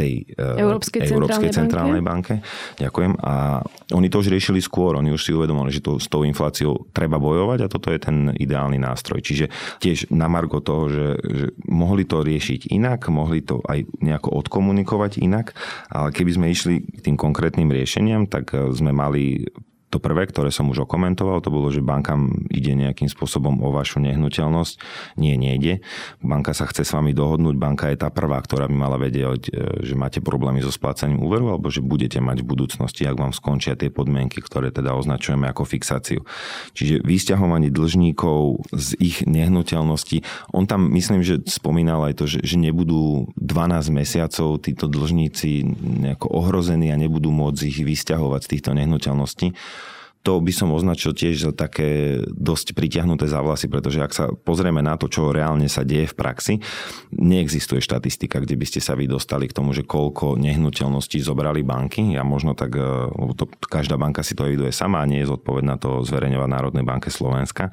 tej 0.00 0.12
eh, 0.32 0.64
Európskej, 0.64 1.00
Európskej 1.04 1.52
centrálnej, 1.52 2.00
banke. 2.00 2.40
banke. 2.40 2.80
Ďakujem. 2.80 3.12
A 3.20 3.60
oni 3.92 4.08
to 4.08 4.24
už 4.24 4.32
riešili 4.32 4.64
skôr, 4.64 4.96
oni 4.96 5.12
už 5.12 5.20
si 5.20 5.36
uvedomili, 5.36 5.68
že 5.68 5.84
to, 5.84 6.00
s 6.00 6.08
tou 6.08 6.24
infláciou 6.24 6.88
treba 6.96 7.20
bojovať 7.20 7.68
a 7.68 7.70
toto 7.70 7.92
je 7.92 8.00
ten 8.00 8.32
ideálny 8.32 8.80
nástroj. 8.80 9.20
Čiže 9.20 9.52
tiež 9.84 10.08
na 10.08 10.32
margo 10.32 10.64
toho, 10.64 10.88
že, 10.88 11.06
že 11.20 11.46
mohli 11.68 12.08
to 12.08 12.24
riešiť 12.24 12.72
inak, 12.72 13.12
mohli 13.12 13.44
to 13.44 13.60
aj 13.68 13.84
nejako 14.00 14.40
odkomunikovať 14.40 15.20
inak, 15.20 15.52
ale 15.92 16.16
keby 16.16 16.30
sme 16.32 16.46
išli 16.48 16.80
k 16.80 17.00
tým 17.12 17.16
konkrétnym 17.20 17.68
riešeniam, 17.68 18.24
tak 18.24 18.56
eh, 18.56 18.72
sme 18.72 18.96
mali 18.96 19.44
to 19.90 19.98
prvé, 19.98 20.30
ktoré 20.30 20.54
som 20.54 20.70
už 20.70 20.86
okomentoval, 20.86 21.42
to 21.42 21.50
bolo, 21.50 21.66
že 21.74 21.82
bankám 21.82 22.46
ide 22.46 22.78
nejakým 22.78 23.10
spôsobom 23.10 23.58
o 23.58 23.74
vašu 23.74 23.98
nehnuteľnosť. 23.98 24.78
Nie, 25.18 25.34
nejde. 25.34 25.82
Banka 26.22 26.54
sa 26.54 26.70
chce 26.70 26.86
s 26.86 26.94
vami 26.94 27.10
dohodnúť. 27.10 27.58
Banka 27.58 27.90
je 27.90 27.98
tá 27.98 28.06
prvá, 28.08 28.38
ktorá 28.38 28.70
by 28.70 28.76
mala 28.78 29.02
vedieť, 29.02 29.50
e, 29.50 29.82
že 29.82 29.98
máte 29.98 30.22
problémy 30.22 30.62
so 30.62 30.70
splácaním 30.70 31.18
úveru 31.18 31.50
alebo 31.50 31.74
že 31.74 31.82
budete 31.82 32.22
mať 32.22 32.46
v 32.46 32.50
budúcnosti, 32.54 33.02
ak 33.02 33.18
vám 33.18 33.32
skončia 33.34 33.74
tie 33.74 33.90
podmienky, 33.90 34.38
ktoré 34.38 34.70
teda 34.70 34.94
označujeme 34.94 35.50
ako 35.50 35.66
fixáciu. 35.66 36.22
Čiže 36.78 37.02
vysťahovanie 37.02 37.74
dlžníkov 37.74 38.70
z 38.70 38.88
ich 39.02 39.26
nehnuteľnosti, 39.26 40.22
on 40.54 40.70
tam 40.70 40.86
myslím, 40.94 41.26
že 41.26 41.42
spomínal 41.50 42.06
aj 42.06 42.14
to, 42.22 42.24
že, 42.30 42.38
že 42.46 42.62
nebudú 42.62 43.26
12 43.42 43.90
mesiacov 43.90 44.62
títo 44.62 44.86
dlžníci 44.86 45.66
nejako 46.06 46.30
ohrození 46.30 46.94
a 46.94 47.00
nebudú 47.00 47.34
môcť 47.34 47.60
ich 47.66 47.82
vysťahovať 47.82 48.40
z 48.46 48.50
týchto 48.54 48.70
nehnuteľností 48.78 49.50
to 50.20 50.36
by 50.36 50.52
som 50.52 50.68
označil 50.76 51.16
tiež 51.16 51.48
za 51.48 51.52
také 51.56 52.20
dosť 52.28 52.76
pritiahnuté 52.76 53.24
za 53.24 53.40
vlasy, 53.40 53.72
pretože 53.72 54.04
ak 54.04 54.12
sa 54.12 54.24
pozrieme 54.28 54.84
na 54.84 55.00
to, 55.00 55.08
čo 55.08 55.32
reálne 55.32 55.64
sa 55.64 55.80
deje 55.80 56.12
v 56.12 56.18
praxi, 56.18 56.54
neexistuje 57.16 57.80
štatistika, 57.80 58.36
kde 58.36 58.60
by 58.60 58.66
ste 58.68 58.84
sa 58.84 58.92
vy 58.92 59.08
dostali 59.08 59.48
k 59.48 59.56
tomu, 59.56 59.72
že 59.72 59.88
koľko 59.88 60.36
nehnuteľností 60.36 61.24
zobrali 61.24 61.64
banky. 61.64 62.12
Ja 62.12 62.20
možno 62.20 62.52
tak, 62.52 62.76
e, 62.76 62.84
lebo 63.08 63.32
to, 63.32 63.48
každá 63.64 63.96
banka 63.96 64.20
si 64.20 64.36
to 64.36 64.44
eviduje 64.44 64.76
sama 64.76 65.00
a 65.00 65.08
nie 65.08 65.24
je 65.24 65.32
zodpovedná 65.32 65.80
to 65.80 66.04
zverejňovať 66.04 66.48
Národnej 66.52 66.84
banke 66.84 67.08
Slovenska. 67.08 67.72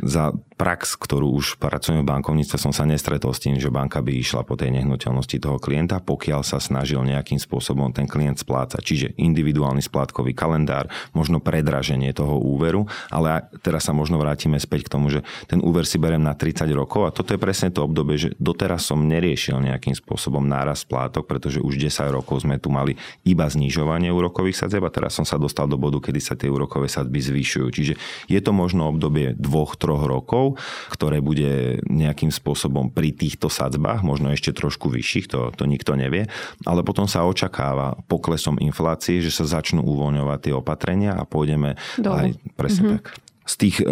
Za 0.00 0.32
prax, 0.62 0.96
ktorú 0.96 1.36
už 1.36 1.60
pracujem 1.60 2.00
v 2.00 2.10
bankovníctve, 2.10 2.56
som 2.56 2.72
sa 2.72 2.88
nestretol 2.88 3.36
s 3.36 3.42
tým, 3.44 3.60
že 3.60 3.68
banka 3.68 4.00
by 4.00 4.16
išla 4.16 4.48
po 4.48 4.56
tej 4.56 4.74
nehnuteľnosti 4.80 5.36
toho 5.36 5.60
klienta, 5.60 6.00
pokiaľ 6.00 6.40
sa 6.40 6.56
snažil 6.56 7.04
nejakým 7.04 7.36
spôsobom 7.36 7.92
ten 7.92 8.08
klient 8.08 8.40
splácať. 8.40 8.80
Čiže 8.80 9.06
individuálny 9.20 9.84
splátkový 9.84 10.32
kalendár, 10.32 10.88
možno 11.12 11.36
predraž 11.42 11.82
zváženie 11.82 12.14
toho 12.14 12.38
úveru, 12.38 12.86
ale 13.10 13.42
teraz 13.58 13.90
sa 13.90 13.92
možno 13.92 14.14
vrátime 14.22 14.54
späť 14.62 14.86
k 14.86 14.92
tomu, 14.94 15.10
že 15.10 15.26
ten 15.50 15.58
úver 15.58 15.82
si 15.82 15.98
berem 15.98 16.22
na 16.22 16.38
30 16.38 16.70
rokov 16.70 17.10
a 17.10 17.10
toto 17.10 17.34
je 17.34 17.42
presne 17.42 17.74
to 17.74 17.82
obdobie, 17.82 18.14
že 18.14 18.28
doteraz 18.38 18.86
som 18.86 19.02
neriešil 19.02 19.58
nejakým 19.58 19.98
spôsobom 19.98 20.46
náraz 20.46 20.86
splátok, 20.86 21.26
pretože 21.26 21.58
už 21.58 21.74
10 21.90 22.06
rokov 22.14 22.46
sme 22.46 22.62
tu 22.62 22.70
mali 22.70 22.94
iba 23.26 23.50
znižovanie 23.50 24.14
úrokových 24.14 24.62
sadzieb 24.62 24.86
a 24.86 24.94
teraz 24.94 25.18
som 25.18 25.26
sa 25.26 25.42
dostal 25.42 25.66
do 25.66 25.74
bodu, 25.74 25.98
kedy 25.98 26.20
sa 26.22 26.38
tie 26.38 26.46
úrokové 26.46 26.86
sadzby 26.86 27.18
zvyšujú. 27.18 27.66
Čiže 27.74 27.94
je 28.30 28.38
to 28.38 28.54
možno 28.54 28.86
obdobie 28.86 29.34
dvoch, 29.34 29.74
troch 29.74 30.06
rokov, 30.06 30.51
ktoré 30.92 31.18
bude 31.18 31.82
nejakým 31.86 32.30
spôsobom 32.30 32.92
pri 32.92 33.12
týchto 33.12 33.52
sadzbách, 33.52 34.04
možno 34.04 34.30
ešte 34.30 34.54
trošku 34.54 34.92
vyšších, 34.92 35.26
to, 35.28 35.40
to 35.54 35.64
nikto 35.64 35.94
nevie, 35.94 36.28
ale 36.64 36.80
potom 36.82 37.06
sa 37.06 37.26
očakáva 37.26 37.98
poklesom 38.06 38.58
inflácie, 38.62 39.22
že 39.22 39.34
sa 39.34 39.44
začnú 39.44 39.82
uvoľňovať 39.82 40.38
tie 40.48 40.54
opatrenia 40.54 41.12
a 41.16 41.24
pôjdeme 41.28 41.76
Dolu. 41.98 42.14
aj 42.16 42.28
presne 42.56 42.82
mm-hmm. 42.84 42.96
tak 43.00 43.04
z 43.42 43.54
tých 43.58 43.76
e, 43.82 43.86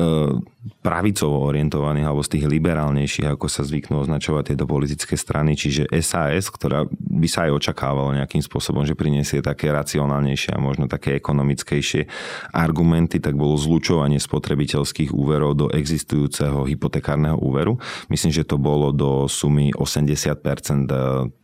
pravicovo 0.84 1.48
orientovaných 1.48 2.04
alebo 2.04 2.20
z 2.20 2.36
tých 2.36 2.44
liberálnejších, 2.44 3.32
ako 3.32 3.48
sa 3.48 3.64
zvyknú 3.64 4.04
označovať 4.04 4.52
tieto 4.52 4.68
politické 4.68 5.16
strany, 5.16 5.56
čiže 5.56 5.88
SAS, 6.04 6.52
ktorá 6.52 6.84
by 6.92 7.28
sa 7.28 7.48
aj 7.48 7.56
očakávalo 7.64 8.12
nejakým 8.16 8.44
spôsobom, 8.44 8.84
že 8.84 8.92
priniesie 8.92 9.40
také 9.40 9.72
racionálnejšie 9.72 10.52
a 10.52 10.60
možno 10.60 10.84
také 10.84 11.16
ekonomickejšie 11.16 12.08
argumenty, 12.52 13.24
tak 13.24 13.40
bolo 13.40 13.56
zlučovanie 13.56 14.20
spotrebiteľských 14.20 15.16
úverov 15.16 15.56
do 15.56 15.66
existujúceho 15.72 16.68
hypotekárneho 16.68 17.40
úveru. 17.40 17.80
Myslím, 18.12 18.32
že 18.32 18.44
to 18.44 18.60
bolo 18.60 18.92
do 18.92 19.32
sumy 19.32 19.72
80% 19.72 20.44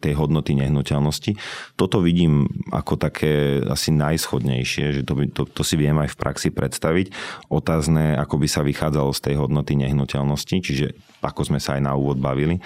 tej 0.01 0.13
hodnoty 0.13 0.53
nehnuteľnosti. 0.61 1.41
Toto 1.77 2.05
vidím 2.05 2.49
ako 2.69 3.01
také 3.01 3.65
asi 3.65 3.97
najschodnejšie, 3.97 5.01
že 5.01 5.03
to, 5.09 5.13
by, 5.17 5.25
to, 5.33 5.49
to 5.49 5.63
si 5.65 5.81
viem 5.81 5.97
aj 5.97 6.13
v 6.13 6.21
praxi 6.21 6.49
predstaviť. 6.53 7.13
Otázne, 7.49 8.17
ako 8.21 8.45
by 8.45 8.49
sa 8.49 8.61
vychádzalo 8.61 9.06
z 9.13 9.21
tej 9.31 9.35
hodnoty 9.43 9.75
nehnuteľnosti, 9.79 10.57
čiže 10.63 10.87
ako 11.27 11.43
sme 11.51 11.59
sa 11.59 11.75
aj 11.75 11.83
na 11.83 11.93
úvod 11.99 12.23
bavili, 12.23 12.63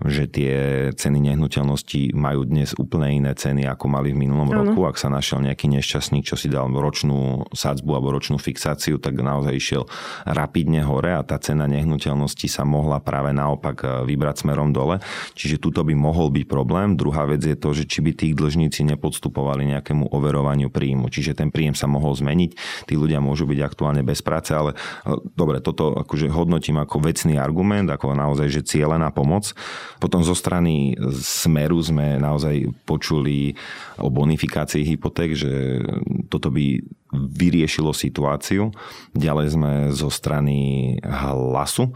že 0.00 0.24
tie 0.24 0.52
ceny 0.96 1.20
nehnuteľnosti 1.32 2.16
majú 2.16 2.48
dnes 2.48 2.72
úplne 2.80 3.20
iné 3.20 3.32
ceny, 3.36 3.68
ako 3.68 3.84
mali 3.92 4.16
v 4.16 4.24
minulom 4.24 4.48
ano. 4.48 4.72
roku. 4.72 4.88
Ak 4.88 4.96
sa 4.96 5.12
našiel 5.12 5.44
nejaký 5.44 5.68
nešťastník, 5.68 6.24
čo 6.24 6.40
si 6.40 6.48
dal 6.48 6.72
ročnú 6.72 7.44
sadzbu 7.52 7.90
alebo 7.92 8.16
ročnú 8.16 8.40
fixáciu, 8.40 8.96
tak 8.96 9.20
naozaj 9.20 9.52
išiel 9.52 9.84
rapidne 10.24 10.80
hore 10.88 11.12
a 11.12 11.20
tá 11.20 11.36
cena 11.36 11.68
nehnuteľnosti 11.68 12.48
sa 12.48 12.64
mohla 12.64 12.96
práve 13.04 13.36
naopak 13.36 13.76
e, 13.84 13.86
vybrať 14.08 14.48
smerom 14.48 14.72
dole. 14.72 15.04
Čiže 15.36 15.60
tuto 15.60 15.84
by 15.84 15.92
mohol 15.92 16.32
byť 16.32 16.44
problém. 16.48 16.96
Druhá 16.96 17.28
vec 17.28 17.44
je 17.44 17.56
to, 17.56 17.76
že 17.76 17.84
či 17.84 18.00
by 18.00 18.16
tí 18.16 18.32
dlžníci 18.32 18.88
nepodstupovali 18.88 19.68
nejakému 19.76 20.08
overovaniu 20.08 20.72
príjmu. 20.72 21.12
Čiže 21.12 21.36
ten 21.36 21.52
príjem 21.52 21.76
sa 21.76 21.84
mohol 21.84 22.16
zmeniť. 22.16 22.56
Tí 22.88 22.94
ľudia 22.96 23.20
môžu 23.20 23.44
byť 23.44 23.60
aktuálne 23.60 24.00
bez 24.00 24.24
práce, 24.24 24.56
ale 24.56 24.72
e, 25.04 25.12
dobre, 25.36 25.60
toto 25.60 25.92
akože 25.92 26.32
hodnotím 26.32 26.80
ako 26.80 27.04
vecný 27.04 27.36
argument, 27.36 27.92
ako 28.00 28.16
naozaj, 28.16 28.48
že 28.48 28.64
cieľená 28.64 29.12
pomoc. 29.12 29.52
Potom 30.00 30.24
zo 30.24 30.32
strany 30.32 30.96
Smeru 31.20 31.76
sme 31.84 32.16
naozaj 32.16 32.72
počuli 32.88 33.52
o 34.00 34.08
bonifikácii 34.08 34.88
hypoték, 34.88 35.36
že 35.36 35.84
toto 36.32 36.48
by 36.48 36.80
vyriešilo 37.14 37.90
situáciu. 37.90 38.70
Ďalej 39.14 39.46
sme 39.58 39.72
zo 39.90 40.08
strany 40.10 40.94
hlasu 41.02 41.90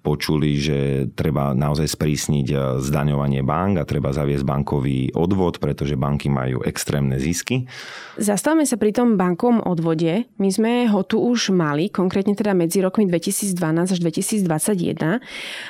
počuli, 0.00 0.56
že 0.56 1.10
treba 1.12 1.52
naozaj 1.52 1.90
sprísniť 1.90 2.80
zdaňovanie 2.80 3.44
bank 3.44 3.82
a 3.82 3.88
treba 3.88 4.14
zaviesť 4.14 4.46
bankový 4.46 5.12
odvod, 5.12 5.60
pretože 5.60 5.98
banky 5.98 6.32
majú 6.32 6.64
extrémne 6.64 7.20
zisky. 7.20 7.68
Zastavme 8.16 8.64
sa 8.64 8.80
pri 8.80 8.96
tom 8.96 9.20
bankovom 9.20 9.60
odvode. 9.60 10.24
My 10.40 10.48
sme 10.48 10.88
ho 10.88 11.04
tu 11.04 11.20
už 11.20 11.52
mali, 11.52 11.92
konkrétne 11.92 12.32
teda 12.32 12.56
medzi 12.56 12.80
rokmi 12.80 13.04
2012 13.04 13.92
až 13.92 13.98
2021. 14.00 15.20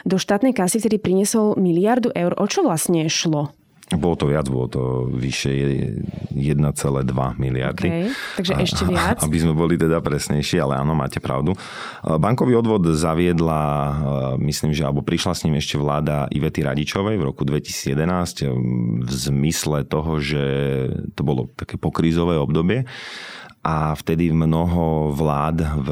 Do 0.06 0.16
štátnej 0.16 0.54
kasy 0.54 0.78
vtedy 0.78 1.02
priniesol 1.02 1.58
miliardu 1.58 2.14
eur. 2.14 2.38
O 2.38 2.46
čo 2.46 2.62
vlastne 2.62 3.10
šlo? 3.10 3.50
Bolo 3.90 4.14
to 4.14 4.30
viac, 4.30 4.46
bolo 4.46 4.70
to 4.70 4.82
vyše 5.10 5.50
1,2 6.30 6.38
miliardy. 7.42 7.88
Okay, 7.90 8.06
takže 8.38 8.52
ešte 8.62 8.82
viac. 8.86 9.18
Aby 9.26 9.38
sme 9.42 9.50
boli 9.50 9.74
teda 9.74 9.98
presnejší, 9.98 10.62
ale 10.62 10.78
áno, 10.78 10.94
máte 10.94 11.18
pravdu. 11.18 11.58
Bankový 12.06 12.54
odvod 12.54 12.86
zaviedla, 12.94 13.62
myslím, 14.38 14.70
že 14.70 14.86
alebo 14.86 15.02
prišla 15.02 15.34
s 15.34 15.42
ním 15.42 15.58
ešte 15.58 15.74
vláda 15.74 16.30
Ivety 16.30 16.62
Radičovej 16.62 17.18
v 17.18 17.24
roku 17.26 17.42
2011 17.42 18.46
v 19.02 19.10
zmysle 19.10 19.82
toho, 19.90 20.22
že 20.22 20.44
to 21.18 21.26
bolo 21.26 21.50
také 21.58 21.74
pokrízové 21.74 22.38
obdobie 22.38 22.86
a 23.60 23.92
vtedy 23.92 24.32
mnoho 24.32 25.12
vlád 25.12 25.84
v 25.84 25.88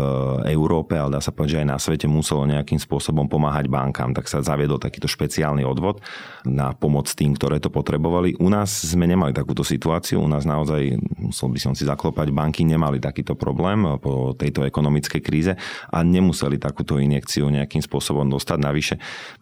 Európe, 0.49 0.97
ale 0.97 1.13
dá 1.13 1.21
sa 1.21 1.37
povedať, 1.37 1.53
že 1.53 1.61
aj 1.61 1.69
na 1.69 1.77
svete 1.77 2.09
muselo 2.09 2.49
nejakým 2.49 2.81
spôsobom 2.81 3.29
pomáhať 3.29 3.69
bankám, 3.69 4.17
tak 4.17 4.25
sa 4.25 4.41
zaviedol 4.41 4.81
takýto 4.81 5.05
špeciálny 5.05 5.69
odvod 5.69 6.01
na 6.49 6.73
pomoc 6.73 7.13
tým, 7.13 7.37
ktoré 7.37 7.61
to 7.61 7.69
potrebovali. 7.69 8.41
U 8.41 8.49
nás 8.49 8.73
sme 8.73 9.05
nemali 9.05 9.37
takúto 9.37 9.61
situáciu, 9.61 10.25
u 10.25 10.31
nás 10.33 10.49
naozaj, 10.49 10.97
musel 11.21 11.53
by 11.53 11.61
som 11.61 11.73
si 11.77 11.85
zaklopať, 11.85 12.33
banky 12.33 12.65
nemali 12.65 13.05
takýto 13.05 13.37
problém 13.37 13.85
po 14.01 14.33
tejto 14.33 14.65
ekonomickej 14.65 15.21
kríze 15.21 15.53
a 15.93 15.99
nemuseli 16.01 16.57
takúto 16.57 16.97
injekciu 16.97 17.53
nejakým 17.53 17.85
spôsobom 17.85 18.25
dostať. 18.33 18.59
Navyše, 18.65 18.95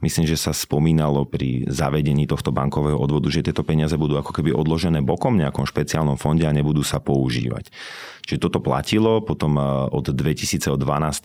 myslím, 0.03 0.27
že 0.27 0.35
sa 0.35 0.51
spomínalo 0.51 1.31
pri 1.31 1.71
zavedení 1.71 2.27
tohto 2.27 2.51
bankového 2.51 2.99
odvodu, 2.99 3.31
že 3.31 3.47
tieto 3.47 3.63
peniaze 3.63 3.95
budú 3.95 4.19
ako 4.19 4.35
keby 4.35 4.51
odložené 4.51 4.99
bokom 4.99 5.39
v 5.39 5.47
nejakom 5.47 5.63
špeciálnom 5.63 6.19
fonde 6.19 6.43
a 6.43 6.51
nebudú 6.51 6.83
sa 6.83 6.99
používať. 6.99 7.71
Čiže 8.27 8.43
toto 8.43 8.59
platilo, 8.59 9.23
potom 9.23 9.55
e, 9.55 9.63
od 9.95 10.11
2012. 10.11 10.75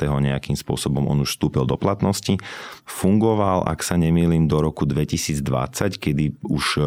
nejakým 0.06 0.54
spôsobom 0.54 1.10
on 1.10 1.26
už 1.26 1.34
vstúpil 1.34 1.66
do 1.66 1.74
platnosti. 1.76 2.38
Fungoval, 2.86 3.66
ak 3.66 3.82
sa 3.82 3.98
nemýlim, 3.98 4.46
do 4.46 4.62
roku 4.62 4.86
2020, 4.86 5.98
kedy 5.98 6.38
už 6.46 6.78
e, 6.78 6.82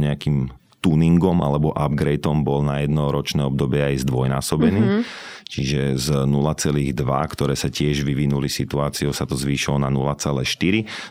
nejakým 0.00 0.48
tuningom 0.80 1.44
alebo 1.44 1.76
upgradeom 1.76 2.40
bol 2.40 2.64
na 2.64 2.80
jednoročné 2.80 3.44
obdobie 3.44 3.84
aj 3.84 4.08
zdvojnásobený. 4.08 4.80
Mm-hmm. 4.80 5.02
Čiže 5.50 5.80
z 5.98 6.08
0,2, 6.24 6.94
ktoré 7.04 7.54
sa 7.58 7.68
tiež 7.68 8.06
vyvinuli 8.06 8.46
situáciou, 8.46 9.12
sa 9.12 9.26
to 9.28 9.36
zvýšilo 9.36 9.76
na 9.82 9.92
0,4. 9.92 10.40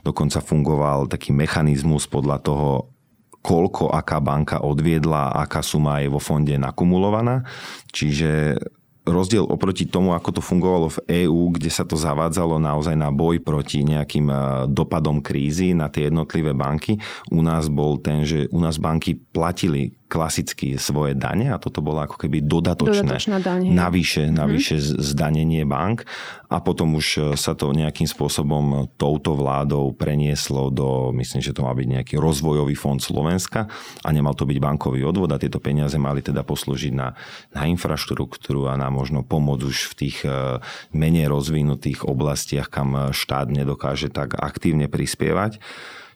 Dokonca 0.01 0.39
fungoval 0.41 1.11
taký 1.11 1.35
mechanizmus 1.35 2.09
podľa 2.09 2.37
toho, 2.41 2.69
koľko 3.39 3.91
aká 3.95 4.19
banka 4.19 4.59
odviedla, 4.59 5.31
aká 5.35 5.63
suma 5.63 6.03
je 6.03 6.11
vo 6.11 6.19
fonde 6.19 6.53
nakumulovaná. 6.59 7.47
Čiže 7.89 8.59
rozdiel 9.09 9.43
oproti 9.47 9.89
tomu, 9.89 10.13
ako 10.13 10.39
to 10.39 10.41
fungovalo 10.43 10.87
v 10.93 11.25
EÚ, 11.25 11.55
kde 11.57 11.71
sa 11.73 11.83
to 11.83 11.97
zavádzalo 11.97 12.61
naozaj 12.61 12.93
na 12.93 13.09
boj 13.09 13.41
proti 13.41 13.81
nejakým 13.83 14.27
eh, 14.29 14.39
dopadom 14.69 15.19
krízy 15.19 15.73
na 15.73 15.89
tie 15.89 16.07
jednotlivé 16.07 16.53
banky, 16.53 17.01
u 17.33 17.41
nás 17.41 17.67
bol 17.67 17.97
ten, 17.99 18.23
že 18.23 18.47
u 18.53 18.59
nás 18.61 18.77
banky 18.77 19.17
platili 19.17 19.98
klasicky 20.09 20.81
svoje 20.81 21.13
dane 21.13 21.53
a 21.53 21.61
toto 21.61 21.85
bolo 21.85 22.01
ako 22.01 22.17
keby 22.25 22.41
dodatočné 22.41 23.21
daň, 23.39 23.69
navyše, 23.69 24.25
mhm. 24.27 24.33
navyše 24.33 24.75
mm-hmm. 24.81 24.99
zdanenie 25.05 25.63
bank 25.69 26.09
a 26.49 26.57
potom 26.65 26.97
už 26.97 27.07
e, 27.13 27.19
sa 27.37 27.53
to 27.53 27.69
nejakým 27.69 28.09
spôsobom 28.09 28.89
touto 28.97 29.37
vládou 29.37 29.93
prenieslo 29.93 30.73
do, 30.73 31.13
myslím, 31.13 31.45
že 31.45 31.53
to 31.53 31.61
má 31.61 31.77
byť 31.77 31.87
nejaký 31.87 32.15
rozvojový 32.17 32.73
fond 32.73 32.97
Slovenska 32.97 33.69
a 34.01 34.09
nemal 34.09 34.33
to 34.33 34.49
byť 34.49 34.57
bankový 34.57 35.05
odvod 35.05 35.29
a 35.29 35.37
tieto 35.37 35.61
peniaze 35.61 35.95
mali 36.01 36.25
teda 36.25 36.41
poslúžiť 36.41 36.93
na, 36.97 37.13
na 37.53 37.69
infraštruktúru 37.69 38.65
a 38.65 38.73
na 38.81 38.89
možno 38.89 39.21
pomoc 39.21 39.61
už 39.61 39.93
v 39.93 40.09
tých 40.09 40.25
e, 40.25 40.57
menej 40.89 41.29
rozvinutých 41.29 42.01
oblastiach, 42.09 42.73
kam 42.73 43.13
štát 43.13 43.53
nedokáže 43.53 44.09
tak 44.09 44.33
aktívne 44.33 44.89
prispievať. 44.89 45.61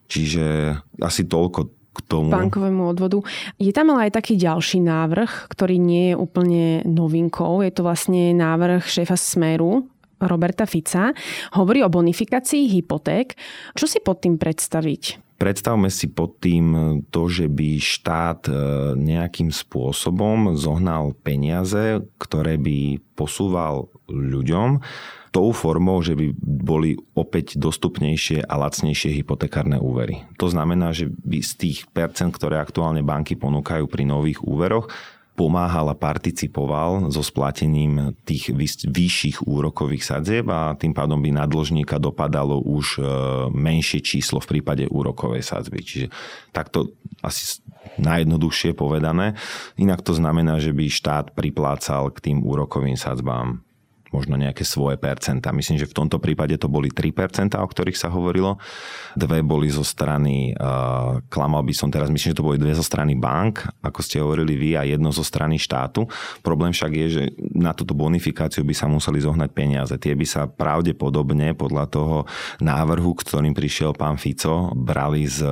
Čiže 0.10 0.78
asi 0.98 1.22
toľko 1.30 1.83
k 1.94 1.98
tomu. 2.10 2.34
Bankovému 2.34 2.90
odvodu. 2.90 3.22
Je 3.62 3.70
tam 3.70 3.94
ale 3.94 4.10
aj 4.10 4.18
taký 4.18 4.34
ďalší 4.36 4.82
návrh, 4.82 5.54
ktorý 5.54 5.78
nie 5.78 6.14
je 6.14 6.16
úplne 6.18 6.66
novinkou. 6.84 7.62
Je 7.62 7.72
to 7.72 7.86
vlastne 7.86 8.34
návrh 8.34 8.82
šéfa 8.84 9.16
Smeru, 9.16 9.86
Roberta 10.18 10.66
Fica. 10.66 11.14
Hovorí 11.56 11.86
o 11.86 11.94
bonifikácii 11.94 12.68
hypoték. 12.74 13.38
Čo 13.78 13.86
si 13.86 14.00
pod 14.02 14.24
tým 14.24 14.42
predstaviť? 14.42 15.23
Predstavme 15.44 15.92
si 15.92 16.08
pod 16.08 16.40
tým 16.40 16.72
to, 17.12 17.28
že 17.28 17.52
by 17.52 17.76
štát 17.76 18.48
e, 18.48 18.56
nejakým 18.96 19.52
spôsobom 19.52 20.56
zohnal 20.56 21.12
peniaze, 21.20 22.00
ktoré 22.16 22.56
by 22.56 23.04
posúval 23.20 23.92
ľuďom 24.08 24.80
tou 25.36 25.52
formou, 25.52 26.00
že 26.00 26.16
by 26.16 26.32
boli 26.40 26.96
opäť 27.12 27.60
dostupnejšie 27.60 28.48
a 28.48 28.56
lacnejšie 28.56 29.20
hypotekárne 29.20 29.84
úvery. 29.84 30.24
To 30.40 30.48
znamená, 30.48 30.96
že 30.96 31.12
by 31.12 31.44
z 31.44 31.52
tých 31.60 31.78
percent, 31.92 32.32
ktoré 32.32 32.64
aktuálne 32.64 33.04
banky 33.04 33.36
ponúkajú 33.36 33.84
pri 33.92 34.08
nových 34.08 34.40
úveroch, 34.48 34.88
pomáhal 35.34 35.90
a 35.90 35.98
participoval 35.98 37.10
so 37.10 37.26
splatením 37.26 38.14
tých 38.22 38.54
vyšších 38.86 39.50
úrokových 39.50 40.06
sadzieb 40.06 40.46
a 40.50 40.78
tým 40.78 40.94
pádom 40.94 41.18
by 41.18 41.34
na 41.34 41.50
dlžníka 41.50 41.98
dopadalo 41.98 42.62
už 42.62 42.86
e, 42.98 43.02
menšie 43.50 44.06
číslo 44.06 44.38
v 44.38 44.58
prípade 44.58 44.86
úrokovej 44.86 45.42
sadzby. 45.42 45.82
Čiže 45.82 46.08
takto 46.54 46.94
asi 47.26 47.66
najjednoduchšie 47.98 48.78
povedané. 48.78 49.34
Inak 49.82 50.06
to 50.06 50.14
znamená, 50.14 50.62
že 50.62 50.70
by 50.70 50.86
štát 50.86 51.26
priplácal 51.34 52.14
k 52.14 52.32
tým 52.32 52.38
úrokovým 52.46 52.96
sadzbám 52.96 53.66
možno 54.14 54.38
nejaké 54.40 54.62
svoje 54.64 54.96
percentá. 54.96 55.52
Myslím, 55.52 55.82
že 55.82 55.90
v 55.90 55.98
tomto 55.98 56.22
prípade 56.22 56.56
to 56.56 56.72
boli 56.72 56.94
3%, 56.94 57.58
o 57.60 57.68
ktorých 57.68 57.98
sa 58.00 58.14
hovorilo. 58.14 58.62
Dve 59.18 59.44
boli 59.44 59.68
zo 59.68 59.84
strany, 59.84 60.56
uh, 60.56 61.20
klamal 61.28 61.66
by 61.66 61.74
som 61.76 61.90
teraz, 61.90 62.14
myslím, 62.14 62.32
že 62.32 62.40
to 62.40 62.48
boli 62.48 62.62
dve 62.62 62.78
zo 62.78 62.86
strany 62.86 63.18
bank, 63.20 63.66
ako 63.84 64.00
ste 64.06 64.24
hovorili 64.24 64.54
vy, 64.56 64.70
a 64.78 64.86
jedno 64.88 65.12
zo 65.12 65.26
strany 65.26 65.58
štátu. 65.60 66.06
Problém 66.46 66.72
však 66.72 66.92
je, 66.94 67.08
že 67.10 67.24
na 67.52 67.76
túto 67.76 67.98
bonifikáciu 67.98 68.62
by 68.62 68.72
sa 68.78 68.86
museli 68.86 69.20
zohnať 69.20 69.50
peniaze. 69.52 69.96
Tie 69.98 70.14
by 70.14 70.26
sa 70.30 70.46
pravdepodobne 70.46 71.58
podľa 71.58 71.86
toho 71.90 72.18
návrhu, 72.62 73.18
ktorým 73.18 73.58
prišiel 73.58 73.98
pán 73.98 74.22
Fico, 74.22 74.72
brali 74.78 75.26
z 75.26 75.44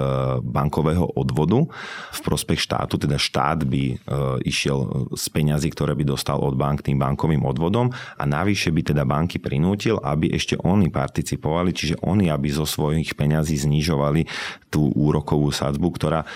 bankového 0.45 1.17
odvodu 1.17 1.65
v 2.13 2.19
prospech 2.21 2.61
štátu, 2.61 3.01
teda 3.01 3.17
štát 3.17 3.65
by 3.65 3.83
uh, 3.91 4.37
išiel 4.45 5.09
z 5.17 5.25
peňazí, 5.33 5.73
ktoré 5.73 5.97
by 5.97 6.05
dostal 6.05 6.37
od 6.37 6.53
bank 6.53 6.85
tým 6.85 7.01
bankovým 7.01 7.41
odvodom 7.41 7.89
a 7.91 8.23
navyše 8.29 8.50
navyše 8.51 8.75
by 8.75 8.81
teda 8.83 9.07
banky 9.07 9.39
prinútil, 9.39 9.95
aby 10.03 10.35
ešte 10.35 10.59
oni 10.59 10.91
participovali, 10.91 11.71
čiže 11.71 12.03
oni, 12.03 12.27
aby 12.27 12.51
zo 12.51 12.67
svojich 12.67 13.15
peňazí 13.15 13.55
znižovali 13.55 14.27
tú 14.67 14.91
úrokovú 14.91 15.55
sadzbu, 15.55 15.87
ktorá 15.95 16.27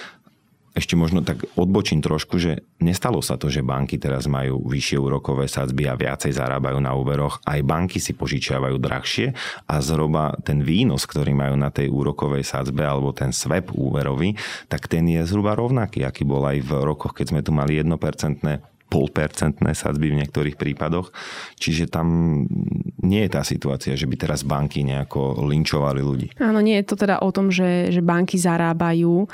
ešte 0.72 0.96
možno 0.96 1.28
tak 1.28 1.44
odbočím 1.60 2.00
trošku, 2.00 2.40
že 2.40 2.64
nestalo 2.80 3.20
sa 3.20 3.36
to, 3.36 3.52
že 3.52 3.68
banky 3.68 4.00
teraz 4.00 4.32
majú 4.32 4.64
vyššie 4.64 4.96
úrokové 4.96 5.52
sadzby 5.52 5.92
a 5.92 6.00
viacej 6.00 6.32
zarábajú 6.32 6.80
na 6.80 6.96
úveroch. 6.96 7.44
Aj 7.44 7.60
banky 7.60 8.00
si 8.00 8.16
požičiavajú 8.16 8.80
drahšie 8.80 9.36
a 9.68 9.76
zhruba 9.84 10.40
ten 10.44 10.64
výnos, 10.64 11.04
ktorý 11.04 11.36
majú 11.36 11.60
na 11.60 11.68
tej 11.68 11.92
úrokovej 11.92 12.48
sadzbe 12.48 12.88
alebo 12.88 13.12
ten 13.12 13.36
swap 13.36 13.76
úverový, 13.76 14.40
tak 14.72 14.88
ten 14.88 15.04
je 15.04 15.20
zhruba 15.28 15.56
rovnaký, 15.56 16.08
aký 16.08 16.24
bol 16.24 16.48
aj 16.48 16.64
v 16.64 16.72
rokoch, 16.80 17.12
keď 17.12 17.36
sme 17.36 17.44
tu 17.44 17.52
mali 17.52 17.80
1% 17.80 18.75
polpercentné 18.86 19.74
sadzby 19.74 20.14
v 20.14 20.20
niektorých 20.24 20.56
prípadoch. 20.56 21.10
Čiže 21.58 21.90
tam 21.90 22.08
nie 23.02 23.22
je 23.26 23.32
tá 23.34 23.42
situácia, 23.42 23.98
že 23.98 24.06
by 24.06 24.16
teraz 24.16 24.46
banky 24.46 24.86
nejako 24.86 25.46
linčovali 25.46 26.02
ľudí. 26.02 26.28
Áno, 26.38 26.62
nie 26.62 26.78
je 26.82 26.86
to 26.88 26.96
teda 26.96 27.22
o 27.22 27.30
tom, 27.34 27.50
že, 27.50 27.90
že 27.90 28.02
banky 28.06 28.38
zarábajú. 28.38 29.26